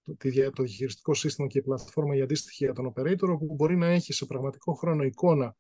το, 0.03 0.17
το 0.53 0.63
διαχειριστικό 0.63 1.15
σύστημα 1.15 1.49
και 1.49 1.59
η 1.59 1.63
πλατφόρμα 1.63 2.15
για 2.15 2.25
αντίστοιχη 2.25 2.65
για 2.65 2.73
τον 2.73 2.93
operator, 2.93 3.29
όπου 3.29 3.55
μπορεί 3.55 3.77
να 3.77 3.87
έχει 3.87 4.13
σε 4.13 4.27
πραγματικό 4.27 4.73
χρόνο 4.73 5.03
εικόνα 5.03 5.57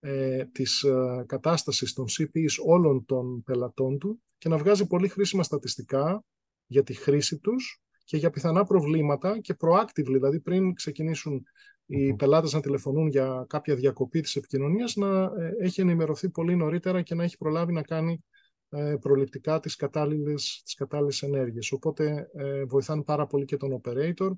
ε, 0.00 0.44
της 0.44 0.82
ε, 0.82 1.24
κατάστασης 1.26 1.92
των 1.92 2.04
CPs 2.08 2.64
όλων 2.66 3.04
των 3.04 3.42
πελατών 3.42 3.98
του 3.98 4.22
και 4.38 4.48
να 4.48 4.58
βγάζει 4.58 4.86
πολύ 4.86 5.08
χρήσιμα 5.08 5.42
στατιστικά 5.42 6.24
για 6.66 6.82
τη 6.82 6.94
χρήση 6.94 7.38
τους 7.38 7.82
και 8.08 8.16
για 8.16 8.30
πιθανά 8.30 8.64
προβλήματα 8.64 9.40
και 9.40 9.54
proactively, 9.60 10.04
δηλαδή 10.04 10.40
πριν 10.40 10.74
ξεκινήσουν 10.74 11.42
οι 11.86 12.14
πελάτες 12.14 12.52
να 12.52 12.60
τηλεφωνούν 12.60 13.08
για 13.08 13.44
κάποια 13.48 13.74
διακοπή 13.74 14.20
της 14.20 14.36
επικοινωνίας, 14.36 14.96
να 14.96 15.22
ε, 15.22 15.52
έχει 15.58 15.80
ενημερωθεί 15.80 16.30
πολύ 16.30 16.56
νωρίτερα 16.56 17.02
και 17.02 17.14
να 17.14 17.24
έχει 17.24 17.36
προλάβει 17.36 17.72
να 17.72 17.82
κάνει 17.82 18.24
ε, 18.68 18.96
προληπτικά 19.00 19.60
τις 19.60 19.76
κατάλληλες, 19.76 20.60
τις 20.64 20.74
κατάλληλες 20.74 21.22
ενέργειες. 21.22 21.72
Οπότε 21.72 22.30
ε, 22.34 22.64
βοηθάνε 22.64 23.02
πάρα 23.02 23.26
πολύ 23.26 23.44
και 23.44 23.56
τον 23.56 23.80
operator 23.82 24.30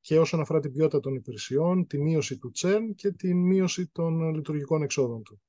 και 0.00 0.18
όσον 0.18 0.40
αφορά 0.40 0.60
την 0.60 0.72
ποιότητα 0.72 1.00
των 1.00 1.14
υπηρεσιών, 1.14 1.86
τη 1.86 1.98
μείωση 1.98 2.38
του 2.38 2.52
churn 2.58 2.82
και 2.94 3.10
τη 3.10 3.34
μείωση 3.34 3.86
των 3.92 4.34
λειτουργικών 4.34 4.82
εξόδων 4.82 5.22
του. 5.22 5.40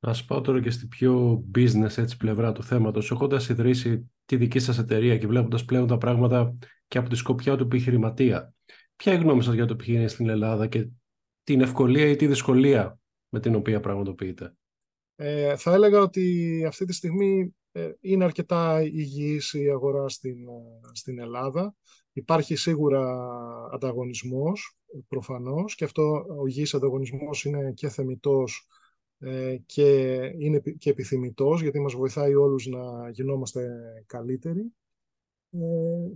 Να 0.00 0.12
σας 0.12 0.24
πάω 0.24 0.40
τώρα 0.40 0.60
και 0.60 0.70
στη 0.70 0.86
πιο 0.86 1.44
business 1.54 1.98
έτσι, 1.98 2.16
πλευρά 2.16 2.52
του 2.52 2.62
θέματος. 2.62 3.10
Έχοντας 3.10 3.48
ιδρύσει 3.48 4.10
τη 4.24 4.36
δική 4.36 4.58
σας 4.58 4.78
εταιρεία 4.78 5.18
και 5.18 5.26
βλέποντας 5.26 5.64
πλέον 5.64 5.86
τα 5.86 5.98
πράγματα 5.98 6.56
και 6.88 6.98
από 6.98 7.08
τη 7.08 7.16
σκοπιά 7.16 7.56
του 7.56 7.64
επιχειρηματία, 7.64 8.54
Ποια 9.00 9.12
είναι 9.12 9.20
η 9.20 9.24
γνώμη 9.24 9.42
σας 9.42 9.54
για 9.54 9.66
το 9.66 9.72
επιχείρημα 9.72 10.08
στην 10.08 10.28
Ελλάδα 10.28 10.66
και 10.66 10.88
την 11.42 11.60
ευκολία 11.60 12.08
ή 12.08 12.16
τη 12.16 12.26
δυσκολία 12.26 12.98
με 13.28 13.40
την 13.40 13.54
οποία 13.54 13.80
πραγματοποιείται; 13.80 14.54
Ε, 15.16 15.56
θα 15.56 15.72
έλεγα 15.72 16.00
ότι 16.00 16.64
αυτή 16.66 16.84
τη 16.84 16.92
στιγμή 16.92 17.54
ε, 17.72 17.90
είναι 18.00 18.24
αρκετά 18.24 18.82
υγιής 18.82 19.52
η 19.52 19.70
αγορά 19.70 20.08
στην, 20.08 20.48
ε, 20.48 20.90
στην 20.92 21.18
Ελλάδα. 21.18 21.74
Υπάρχει 22.12 22.56
σίγουρα 22.56 23.18
ανταγωνισμός, 23.72 24.78
προφανώς, 25.08 25.74
και 25.74 25.84
αυτό 25.84 26.24
ο 26.40 26.46
υγιής 26.46 26.74
ανταγωνισμός 26.74 27.44
είναι 27.44 27.72
και 27.72 27.88
θεμητός 27.88 28.66
ε, 28.68 28.79
και 29.66 30.16
είναι 30.38 30.58
και 30.78 30.90
επιθυμητός, 30.90 31.62
γιατί 31.62 31.80
μας 31.80 31.94
βοηθάει 31.94 32.34
όλους 32.34 32.66
να 32.66 33.10
γινόμαστε 33.10 33.68
καλύτεροι. 34.06 34.72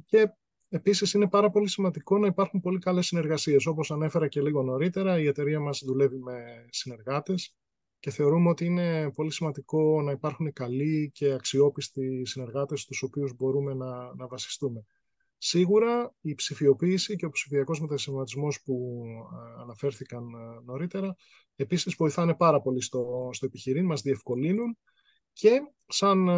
Και 0.04 0.28
επίσης 0.68 1.12
είναι 1.12 1.28
πάρα 1.28 1.50
πολύ 1.50 1.68
σημαντικό 1.68 2.18
να 2.18 2.26
υπάρχουν 2.26 2.60
πολύ 2.60 2.78
καλές 2.78 3.06
συνεργασίες. 3.06 3.66
Όπως 3.66 3.90
ανέφερα 3.90 4.28
και 4.28 4.40
λίγο 4.40 4.62
νωρίτερα, 4.62 5.18
η 5.18 5.26
εταιρεία 5.26 5.60
μας 5.60 5.82
δουλεύει 5.84 6.18
με 6.18 6.66
συνεργάτες 6.70 7.54
και 7.98 8.10
θεωρούμε 8.10 8.48
ότι 8.48 8.64
είναι 8.64 9.10
πολύ 9.10 9.32
σημαντικό 9.32 10.02
να 10.02 10.10
υπάρχουν 10.10 10.52
καλοί 10.52 11.10
και 11.14 11.32
αξιόπιστοι 11.32 12.24
συνεργάτες 12.24 12.80
στους 12.80 13.02
οποίους 13.02 13.34
μπορούμε 13.36 13.74
να, 13.74 14.14
να 14.14 14.26
βασιστούμε. 14.26 14.84
Σίγουρα 15.46 16.14
η 16.20 16.34
ψηφιοποίηση 16.34 17.16
και 17.16 17.26
ο 17.26 17.30
ψηφιακός 17.30 17.80
μετασυμματισμός 17.80 18.62
που 18.62 18.94
αναφέρθηκαν 19.60 20.24
νωρίτερα 20.64 21.14
επίσης 21.56 21.94
βοηθάνε 21.94 22.34
πάρα 22.34 22.60
πολύ 22.60 22.82
στο, 22.82 23.28
στο 23.32 23.46
επιχειρήν, 23.46 23.86
μας 23.86 24.02
διευκολύνουν 24.02 24.78
και 25.32 25.60
σαν 25.86 26.28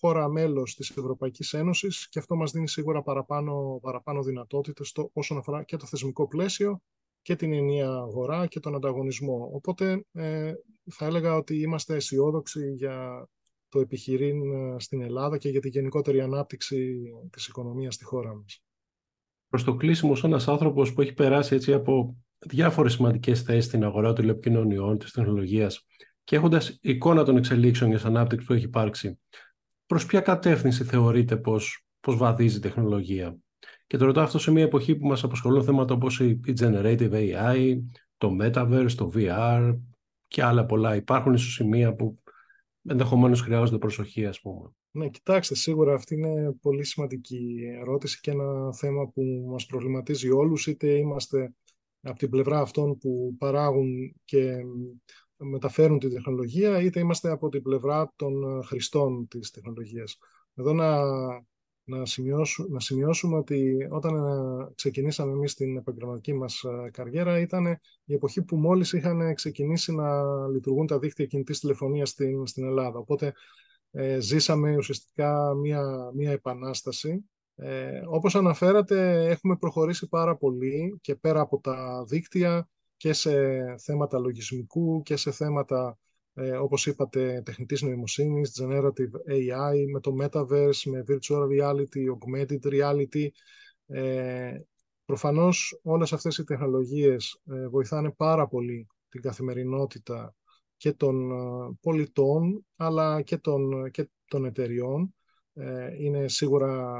χώρα 0.00 0.28
μέλος 0.28 0.74
της 0.74 0.90
Ευρωπαϊκής 0.90 1.52
Ένωσης 1.52 2.08
και 2.08 2.18
αυτό 2.18 2.36
μας 2.36 2.50
δίνει 2.50 2.68
σίγουρα 2.68 3.02
παραπάνω, 3.02 3.78
παραπάνω 3.82 4.22
δυνατότητες 4.22 4.92
όσον 5.12 5.38
αφορά 5.38 5.62
και 5.62 5.76
το 5.76 5.86
θεσμικό 5.86 6.28
πλαίσιο 6.28 6.80
και 7.22 7.36
την 7.36 7.52
ενιαία 7.52 7.90
αγορά 7.90 8.46
και 8.46 8.60
τον 8.60 8.74
ανταγωνισμό. 8.74 9.50
Οπότε 9.52 10.04
ε, 10.12 10.52
θα 10.90 11.06
έλεγα 11.06 11.36
ότι 11.36 11.60
είμαστε 11.60 11.94
αισιόδοξοι 11.94 12.72
για 12.72 13.26
το 13.70 13.80
επιχειρήν 13.80 14.52
ε, 14.52 14.76
στην 14.78 15.02
Ελλάδα 15.02 15.38
και 15.38 15.48
για 15.48 15.60
τη 15.60 15.68
γενικότερη 15.68 16.20
ανάπτυξη 16.20 17.00
της 17.30 17.46
οικονομίας 17.46 17.94
στη 17.94 18.04
χώρα 18.04 18.34
μας. 18.34 18.62
Προς 19.48 19.64
το 19.64 19.74
κλείσιμο, 19.74 20.14
σαν 20.14 20.30
ένας 20.30 20.48
άνθρωπος 20.48 20.92
που 20.92 21.00
έχει 21.00 21.12
περάσει 21.12 21.54
έτσι 21.54 21.72
από 21.72 22.16
διάφορες 22.38 22.92
σημαντικές 22.92 23.42
θέσεις 23.42 23.64
στην 23.64 23.84
αγορά 23.84 24.06
των 24.06 24.14
τηλεπικοινωνιών, 24.14 24.98
της 24.98 25.12
τεχνολογίας 25.12 25.86
και 26.24 26.36
έχοντας 26.36 26.78
εικόνα 26.80 27.24
των 27.24 27.36
εξελίξεων 27.36 27.90
για 27.90 28.00
ανάπτυξη 28.04 28.46
που 28.46 28.52
έχει 28.52 28.64
υπάρξει, 28.64 29.18
προς 29.86 30.06
ποια 30.06 30.20
κατεύθυνση 30.20 30.84
θεωρείτε 30.84 31.36
πως, 31.36 31.86
πως 32.00 32.16
βαδίζει 32.16 32.56
η 32.56 32.60
τεχνολογία; 32.60 33.36
Και 33.86 33.96
το 33.96 34.04
ρωτάω 34.04 34.24
αυτό 34.24 34.38
σε 34.38 34.50
μια 34.50 34.62
εποχή 34.62 34.96
που 34.96 35.06
μας 35.06 35.24
απασχολούν 35.24 35.64
θέματα 35.64 35.94
όπως 35.94 36.20
η 36.20 36.40
Generative 36.60 37.12
AI, 37.12 37.80
το 38.16 38.36
Metaverse, 38.40 38.92
το 38.96 39.10
VR 39.14 39.78
και 40.28 40.42
άλλα 40.42 40.66
πολλά. 40.66 40.94
Υπάρχουν 40.94 41.32
ίσως 41.32 41.52
σημεία 41.52 41.94
που 41.94 42.19
ενδεχομένως 42.88 43.40
χρειάζονται 43.40 43.78
προσοχή, 43.78 44.26
ας 44.26 44.40
πούμε. 44.40 44.70
Ναι, 44.90 45.08
κοιτάξτε, 45.08 45.54
σίγουρα 45.54 45.94
αυτή 45.94 46.14
είναι 46.14 46.52
πολύ 46.60 46.84
σημαντική 46.84 47.58
ερώτηση 47.80 48.20
και 48.20 48.30
ένα 48.30 48.72
θέμα 48.72 49.08
που 49.08 49.46
μας 49.50 49.66
προβληματίζει 49.66 50.30
όλους, 50.30 50.66
είτε 50.66 50.88
είμαστε 50.88 51.54
από 52.00 52.18
την 52.18 52.30
πλευρά 52.30 52.60
αυτών 52.60 52.98
που 52.98 53.34
παράγουν 53.38 54.14
και 54.24 54.56
μεταφέρουν 55.36 55.98
τη 55.98 56.08
τεχνολογία, 56.08 56.82
είτε 56.82 57.00
είμαστε 57.00 57.30
από 57.30 57.48
την 57.48 57.62
πλευρά 57.62 58.12
των 58.16 58.62
χρηστών 58.62 59.28
της 59.28 59.50
τεχνολογίας. 59.50 60.18
Εδώ 60.54 60.72
να 60.72 60.98
να, 61.90 61.98
να 62.68 62.80
σημειώσουμε 62.80 63.36
ότι 63.36 63.88
όταν 63.90 64.14
ε, 64.14 64.72
ξεκινήσαμε 64.74 65.32
εμείς 65.32 65.54
την 65.54 65.76
επαγγελματική 65.76 66.34
μας 66.34 66.62
ε, 66.62 66.90
καριέρα 66.90 67.40
ήταν 67.40 67.66
η 68.04 68.14
εποχή 68.14 68.42
που 68.42 68.56
μόλις 68.56 68.92
είχαν 68.92 69.34
ξεκινήσει 69.34 69.94
να 69.94 70.22
λειτουργούν 70.48 70.86
τα 70.86 70.98
δίκτυα 70.98 71.26
κινητής 71.26 71.60
τηλεφωνίας 71.60 72.08
στην, 72.08 72.46
στην 72.46 72.64
Ελλάδα. 72.64 72.98
Οπότε 72.98 73.32
ε, 73.90 74.20
ζήσαμε 74.20 74.76
ουσιαστικά 74.76 75.54
μία, 75.54 76.10
μία 76.14 76.30
επανάσταση. 76.30 77.24
Ε, 77.54 78.00
όπως 78.06 78.34
αναφέρατε, 78.34 79.26
έχουμε 79.28 79.56
προχωρήσει 79.56 80.08
πάρα 80.08 80.36
πολύ 80.36 80.98
και 81.00 81.14
πέρα 81.14 81.40
από 81.40 81.60
τα 81.60 82.04
δίκτυα 82.08 82.68
και 82.96 83.12
σε 83.12 83.32
θέματα 83.78 84.18
λογισμικού 84.18 85.02
και 85.02 85.16
σε 85.16 85.30
θέματα 85.30 85.98
ε, 86.34 86.56
όπως 86.56 86.86
είπατε, 86.86 87.42
τεχνητής 87.44 87.82
νοημοσύνης, 87.82 88.62
generative 88.62 89.30
AI, 89.30 89.84
με 89.92 90.00
το 90.00 90.16
metaverse, 90.20 90.82
με 90.84 91.04
virtual 91.08 91.46
reality, 91.48 92.00
augmented 92.14 92.72
reality. 92.72 93.28
Ε, 93.86 94.60
προφανώς 95.04 95.80
όλες 95.82 96.12
αυτές 96.12 96.38
οι 96.38 96.44
τεχνολογίες 96.44 97.40
ε, 97.50 97.68
βοηθάνε 97.68 98.10
πάρα 98.10 98.48
πολύ 98.48 98.86
την 99.08 99.22
καθημερινότητα 99.22 100.34
και 100.76 100.92
των 100.92 101.30
ε, 101.30 101.76
πολιτών, 101.80 102.66
αλλά 102.76 103.22
και 103.22 103.36
των, 103.36 103.90
και 103.90 104.08
των 104.26 104.44
εταιριών. 104.44 105.14
Ε, 105.54 106.04
είναι 106.04 106.28
σίγουρα 106.28 106.94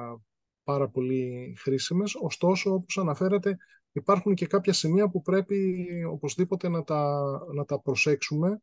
πάρα 0.64 0.88
πολύ 0.88 1.54
χρήσιμες. 1.58 2.14
Ωστόσο, 2.14 2.72
όπως 2.72 2.98
αναφέρατε, 2.98 3.56
υπάρχουν 3.92 4.34
και 4.34 4.46
κάποια 4.46 4.72
σημεία 4.72 5.08
που 5.08 5.22
πρέπει 5.22 5.86
οπωσδήποτε 6.10 6.68
να 6.68 6.82
τα, 6.82 7.30
να 7.54 7.64
τα 7.64 7.80
προσέξουμε 7.80 8.48
ε, 8.50 8.56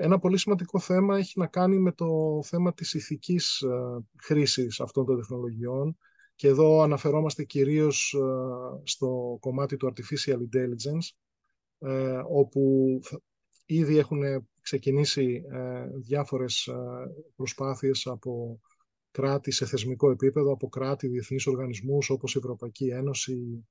ένα 0.00 0.18
πολύ 0.18 0.38
σημαντικό 0.38 0.78
θέμα 0.78 1.18
έχει 1.18 1.38
να 1.38 1.46
κάνει 1.46 1.78
με 1.78 1.92
το 1.92 2.40
θέμα 2.44 2.74
της 2.74 2.94
ηθικής 2.94 3.60
ε, 3.60 4.04
χρήσης 4.22 4.80
αυτών 4.80 5.04
των 5.06 5.16
τεχνολογιών. 5.16 5.96
Και 6.34 6.48
εδώ 6.48 6.80
αναφερόμαστε 6.80 7.44
κυρίως 7.44 8.14
ε, 8.14 8.80
στο 8.82 9.36
κομμάτι 9.40 9.76
του 9.76 9.92
Artificial 9.92 10.36
Intelligence 10.36 11.08
όπου 12.28 13.00
ήδη 13.66 13.98
έχουν 13.98 14.20
ξεκινήσει 14.60 15.42
διάφορες 15.94 16.68
προσπάθειες 17.36 18.06
από 18.06 18.60
κράτη 19.10 19.50
σε 19.50 19.66
θεσμικό 19.66 20.10
επίπεδο, 20.10 20.52
από 20.52 20.68
κράτη, 20.68 21.08
διεθνείς 21.08 21.46
οργανισμούς 21.46 22.10
όπως 22.10 22.34
η 22.34 22.38
Ευρωπαϊκή 22.38 22.86
Ένωση, 22.86 23.66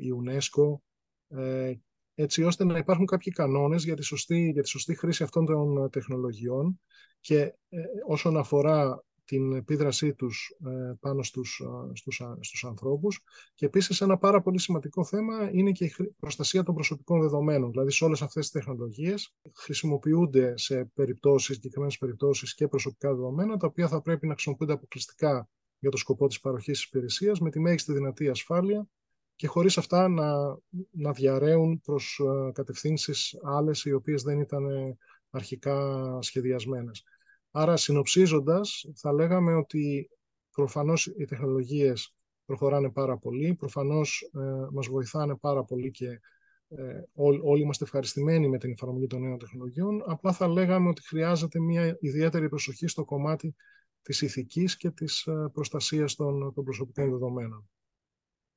η 0.00 0.08
UNESCO 0.24 0.78
έτσι 2.20 2.42
ώστε 2.42 2.64
να 2.64 2.78
υπάρχουν 2.78 3.06
κάποιοι 3.06 3.32
κανόνες 3.32 3.84
για 3.84 3.96
τη 3.96 4.02
σωστή, 4.02 4.50
για 4.50 4.62
τη 4.62 4.68
σωστή 4.68 4.94
χρήση 4.94 5.22
αυτών 5.22 5.46
των 5.46 5.84
ε, 5.84 5.88
τεχνολογιών 5.88 6.80
και 7.20 7.38
ε, 7.40 7.80
όσον 8.06 8.36
αφορά 8.36 9.04
την 9.24 9.52
επίδρασή 9.52 10.14
τους 10.14 10.56
ε, 10.66 10.92
πάνω 11.00 11.22
στους, 11.22 11.62
στους, 11.92 12.22
στους 12.40 12.64
ανθρώπους 12.64 13.20
και 13.54 13.66
επίσης 13.66 14.00
ένα 14.00 14.18
πάρα 14.18 14.42
πολύ 14.42 14.60
σημαντικό 14.60 15.04
θέμα 15.04 15.50
είναι 15.52 15.70
και 15.70 15.84
η 15.84 15.92
προστασία 16.18 16.62
των 16.62 16.74
προσωπικών 16.74 17.20
δεδομένων. 17.20 17.70
Δηλαδή 17.70 17.90
σε 17.90 18.04
όλες 18.04 18.22
αυτές 18.22 18.42
τις 18.42 18.62
τεχνολογίες 18.62 19.34
χρησιμοποιούνται 19.54 20.56
σε 20.56 20.84
περιπτώσεις, 20.94 21.54
συγκεκριμένες 21.54 21.98
περιπτώσεις 21.98 22.54
και 22.54 22.68
προσωπικά 22.68 23.08
δεδομένα 23.14 23.56
τα 23.56 23.66
οποία 23.66 23.88
θα 23.88 24.02
πρέπει 24.02 24.26
να 24.26 24.32
χρησιμοποιούνται 24.32 24.72
αποκλειστικά 24.72 25.48
για 25.78 25.90
το 25.90 25.96
σκοπό 25.96 26.26
της 26.26 26.40
παροχής 26.40 26.84
υπηρεσίας 26.84 27.40
με 27.40 27.50
τη 27.50 27.60
μέγιστη 27.60 27.92
δυνατή 27.92 28.28
ασφάλεια 28.28 28.88
και 29.38 29.46
χωρίς 29.46 29.78
αυτά 29.78 30.08
να, 30.08 30.58
να 30.90 31.12
διαραίουν 31.12 31.80
προς 31.80 32.20
uh, 32.24 32.52
κατευθύνσεις 32.52 33.36
άλλες 33.42 33.84
οι 33.84 33.92
οποίες 33.92 34.22
δεν 34.22 34.40
ήταν 34.40 34.66
αρχικά 35.30 36.18
σχεδιασμένες. 36.20 37.04
Άρα 37.50 37.76
συνοψίζοντας 37.76 38.86
θα 38.94 39.12
λέγαμε 39.12 39.54
ότι 39.54 40.10
προφανώς 40.50 41.06
οι 41.06 41.24
τεχνολογίες 41.24 42.14
προχωράνε 42.44 42.90
πάρα 42.90 43.16
πολύ, 43.18 43.54
προφανώς 43.54 44.30
ε, 44.34 44.68
μας 44.72 44.86
βοηθάνε 44.86 45.36
πάρα 45.36 45.64
πολύ 45.64 45.90
και 45.90 46.20
ε, 46.68 47.02
όλοι 47.14 47.60
είμαστε 47.60 47.84
ευχαριστημένοι 47.84 48.48
με 48.48 48.58
την 48.58 48.70
εφαρμογή 48.70 49.06
των 49.06 49.20
νέων 49.20 49.38
τεχνολογιών, 49.38 50.02
απλά 50.06 50.32
θα 50.32 50.48
λέγαμε 50.48 50.88
ότι 50.88 51.06
χρειάζεται 51.06 51.60
μια 51.60 51.96
ιδιαίτερη 52.00 52.48
προσοχή 52.48 52.86
στο 52.86 53.04
κομμάτι 53.04 53.54
της 54.02 54.20
ηθικής 54.20 54.76
και 54.76 54.90
της 54.90 55.26
ε, 55.26 55.50
προστασίας 55.52 56.14
των, 56.14 56.52
των 56.54 56.64
προσωπικών 56.64 57.10
δεδομένων. 57.10 57.68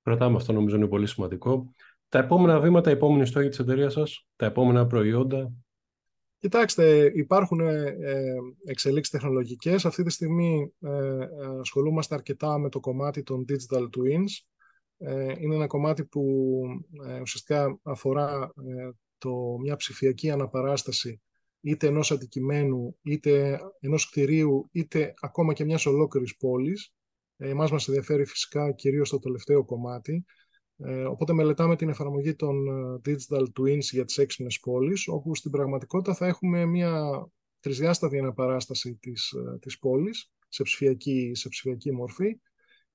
Κρατάμε 0.04 0.36
αυτό, 0.36 0.54
νομίζω 0.54 0.76
είναι 0.76 0.88
πολύ 0.88 1.08
σημαντικό. 1.08 1.74
Τα 2.10 2.20
επόμενα 2.20 2.60
βήματα, 2.60 2.90
οι 2.90 2.94
επόμενοι 2.94 3.26
στόχοι 3.26 3.48
της 3.50 3.60
εταιρείας 3.60 3.94
σας, 3.94 4.28
τα 4.36 4.46
επόμενα 4.46 4.88
προϊόντα. 4.88 5.52
Κοιτάξτε, 6.40 7.12
υπάρχουν 7.16 7.60
ε, 7.60 7.96
εξελίξεις 8.66 9.14
τεχνολογικές. 9.14 9.86
Αυτή 9.86 10.04
τη 10.04 10.10
στιγμή 10.10 10.74
ε, 10.80 11.28
ασχολούμαστε 11.60 12.16
αρκετά 12.16 12.58
με 12.58 12.70
το 12.70 12.80
κομμάτι 12.80 13.24
των 13.24 13.46
digital 13.48 13.84
twins. 13.84 14.46
Ε, 14.98 15.34
είναι 15.38 15.56
ένα 15.56 15.68
κομμάτι 15.68 16.06
που 16.06 16.24
ουσιαστικά 17.22 17.80
αφορά 17.84 18.54
το, 19.18 19.58
μια 19.60 19.76
ψηφιακή 19.76 20.32
αναπαράσταση 20.32 21.22
είτε 21.62 21.88
ενός 21.88 22.12
αντικειμένου, 22.12 22.98
είτε 23.02 23.60
ενός 23.80 24.10
κτηρίου, 24.10 24.70
είτε 24.72 25.14
ακόμα 25.22 25.54
και 25.54 25.66
μιας 25.66 25.86
ολόκληρης 25.86 26.38
πόλης 26.38 26.94
Εμάς 27.44 27.72
μας 27.72 27.88
ενδιαφέρει 27.88 28.26
φυσικά 28.26 28.72
κυρίως 28.72 29.10
το 29.10 29.20
τελευταίο 29.20 29.66
κομμάτι. 29.66 30.26
Ε, 30.78 31.04
οπότε 31.04 31.34
μελετάμε 31.34 31.76
την 31.76 31.90
εφαρμογή 31.90 32.36
των 32.36 32.68
ε, 32.68 33.00
Digital 33.06 33.46
Twins 33.60 33.80
για 33.80 34.06
τις 34.06 34.18
έξυπνες 34.18 34.60
πόλεις, 34.60 35.08
όπου 35.08 35.36
στην 35.36 35.52
πραγματικότητα 35.52 36.14
θα 36.14 36.28
έχουμε 36.28 36.66
μια 36.66 37.26
τρισδιάστατη 37.60 38.20
αναπαράσταση 38.20 38.98
της, 39.02 39.32
ε, 39.32 39.58
της 39.60 39.80
πόλης 39.80 40.32
σε 40.48 40.64
ψηφιακή, 40.64 41.32
σε 41.34 41.50
ψηφιακή 41.50 41.92
μορφή 41.92 42.40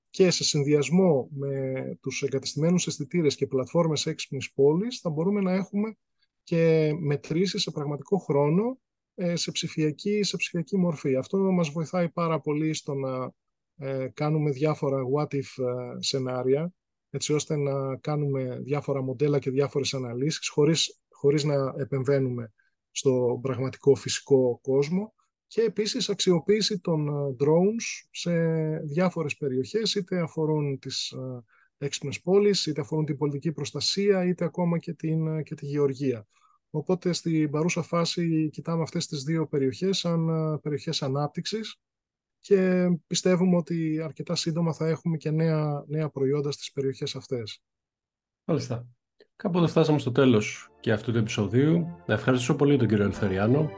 και 0.09 0.31
σε 0.31 0.43
συνδυασμό 0.43 1.29
με 1.31 1.83
τους 2.01 2.21
εγκατεστημένους 2.21 2.87
αισθητήρες 2.87 3.35
και 3.35 3.47
πλατφόρμες 3.47 4.05
έξυπνης 4.05 4.53
πόλης 4.53 4.99
θα 4.99 5.09
μπορούμε 5.09 5.41
να 5.41 5.53
έχουμε 5.53 5.95
και 6.43 6.91
μετρήσεις 6.99 7.61
σε 7.61 7.71
πραγματικό 7.71 8.17
χρόνο 8.17 8.79
ε, 9.15 9.35
σε 9.35 9.51
ψηφιακή, 9.51 10.23
σε 10.23 10.37
ψηφιακή 10.37 10.77
μορφή. 10.77 11.15
Αυτό 11.15 11.37
μας 11.37 11.69
βοηθάει 11.69 12.09
πάρα 12.09 12.39
πολύ 12.39 12.73
στο 12.73 12.93
να 12.93 13.31
ε, 13.77 14.07
κάνουμε 14.13 14.51
διάφορα 14.51 15.01
what 15.15 15.33
if 15.33 15.63
ε, 15.63 16.01
σενάρια, 16.01 16.73
έτσι 17.09 17.33
ώστε 17.33 17.55
να 17.55 17.97
κάνουμε 17.97 18.59
διάφορα 18.59 19.01
μοντέλα 19.01 19.39
και 19.39 19.49
διάφορες 19.49 19.93
αναλύσεις 19.93 20.49
χωρίς, 20.49 20.99
χωρίς 21.09 21.43
να 21.43 21.73
επεμβαίνουμε 21.77 22.53
στο 22.91 23.39
πραγματικό 23.41 23.95
φυσικό 23.95 24.59
κόσμο 24.61 25.13
και 25.47 25.61
επίσης 25.61 26.09
αξιοποίηση 26.09 26.79
των 26.79 27.07
drones 27.39 28.07
σε 28.11 28.31
διάφορες 28.77 29.37
περιοχές, 29.37 29.95
είτε 29.95 30.19
αφορούν 30.19 30.79
τις 30.79 31.13
έξυπνες 31.77 32.21
πόλεις, 32.21 32.65
είτε 32.65 32.81
αφορούν 32.81 33.05
την 33.05 33.17
πολιτική 33.17 33.51
προστασία, 33.51 34.25
είτε 34.25 34.45
ακόμα 34.45 34.77
και, 34.77 34.93
την, 34.93 35.43
και 35.43 35.55
τη 35.55 35.65
γεωργία. 35.65 36.27
Οπότε 36.69 37.13
στην 37.13 37.49
παρούσα 37.49 37.81
φάση 37.81 38.49
κοιτάμε 38.51 38.81
αυτές 38.81 39.07
τις 39.07 39.23
δύο 39.23 39.47
περιοχές 39.47 39.97
σαν 39.97 40.29
περιοχές 40.61 41.01
ανάπτυξης 41.01 41.79
και 42.47 42.87
πιστεύουμε 43.07 43.55
ότι 43.55 44.01
αρκετά 44.03 44.35
σύντομα 44.35 44.73
θα 44.73 44.87
έχουμε 44.87 45.17
και 45.17 45.31
νέα, 45.31 45.83
νέα 45.87 46.09
προϊόντα 46.09 46.51
στις 46.51 46.71
περιοχές 46.71 47.15
αυτές. 47.15 47.61
Μάλιστα. 48.45 48.87
Κάπου 49.35 49.57
εδώ 49.57 49.67
φτάσαμε 49.67 49.99
στο 49.99 50.11
τέλος 50.11 50.69
και 50.79 50.91
αυτού 50.91 51.11
του 51.11 51.17
επεισοδίου. 51.17 51.87
Να 52.05 52.13
ευχαριστήσω 52.13 52.55
πολύ 52.55 52.77
τον 52.77 52.87
κύριο 52.87 53.03
Ελευθεριάνο. 53.03 53.69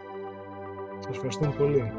Σας 0.99 1.15
ευχαριστούμε 1.15 1.53
πολύ. 1.57 1.91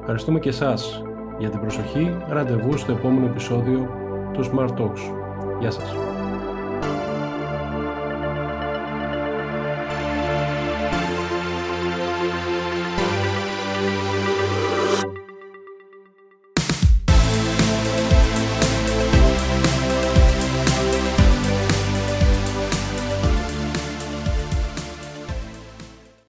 Ευχαριστούμε 0.00 0.38
και 0.38 0.48
εσάς 0.48 1.02
για 1.38 1.50
την 1.50 1.60
προσοχή. 1.60 2.16
Ραντεβού 2.28 2.76
στο 2.76 2.92
επόμενο 2.92 3.26
επεισόδιο 3.26 3.88
του 4.32 4.44
Smart 4.44 4.76
Talks. 4.78 5.00
Γεια 5.60 5.70
σας. 5.70 5.92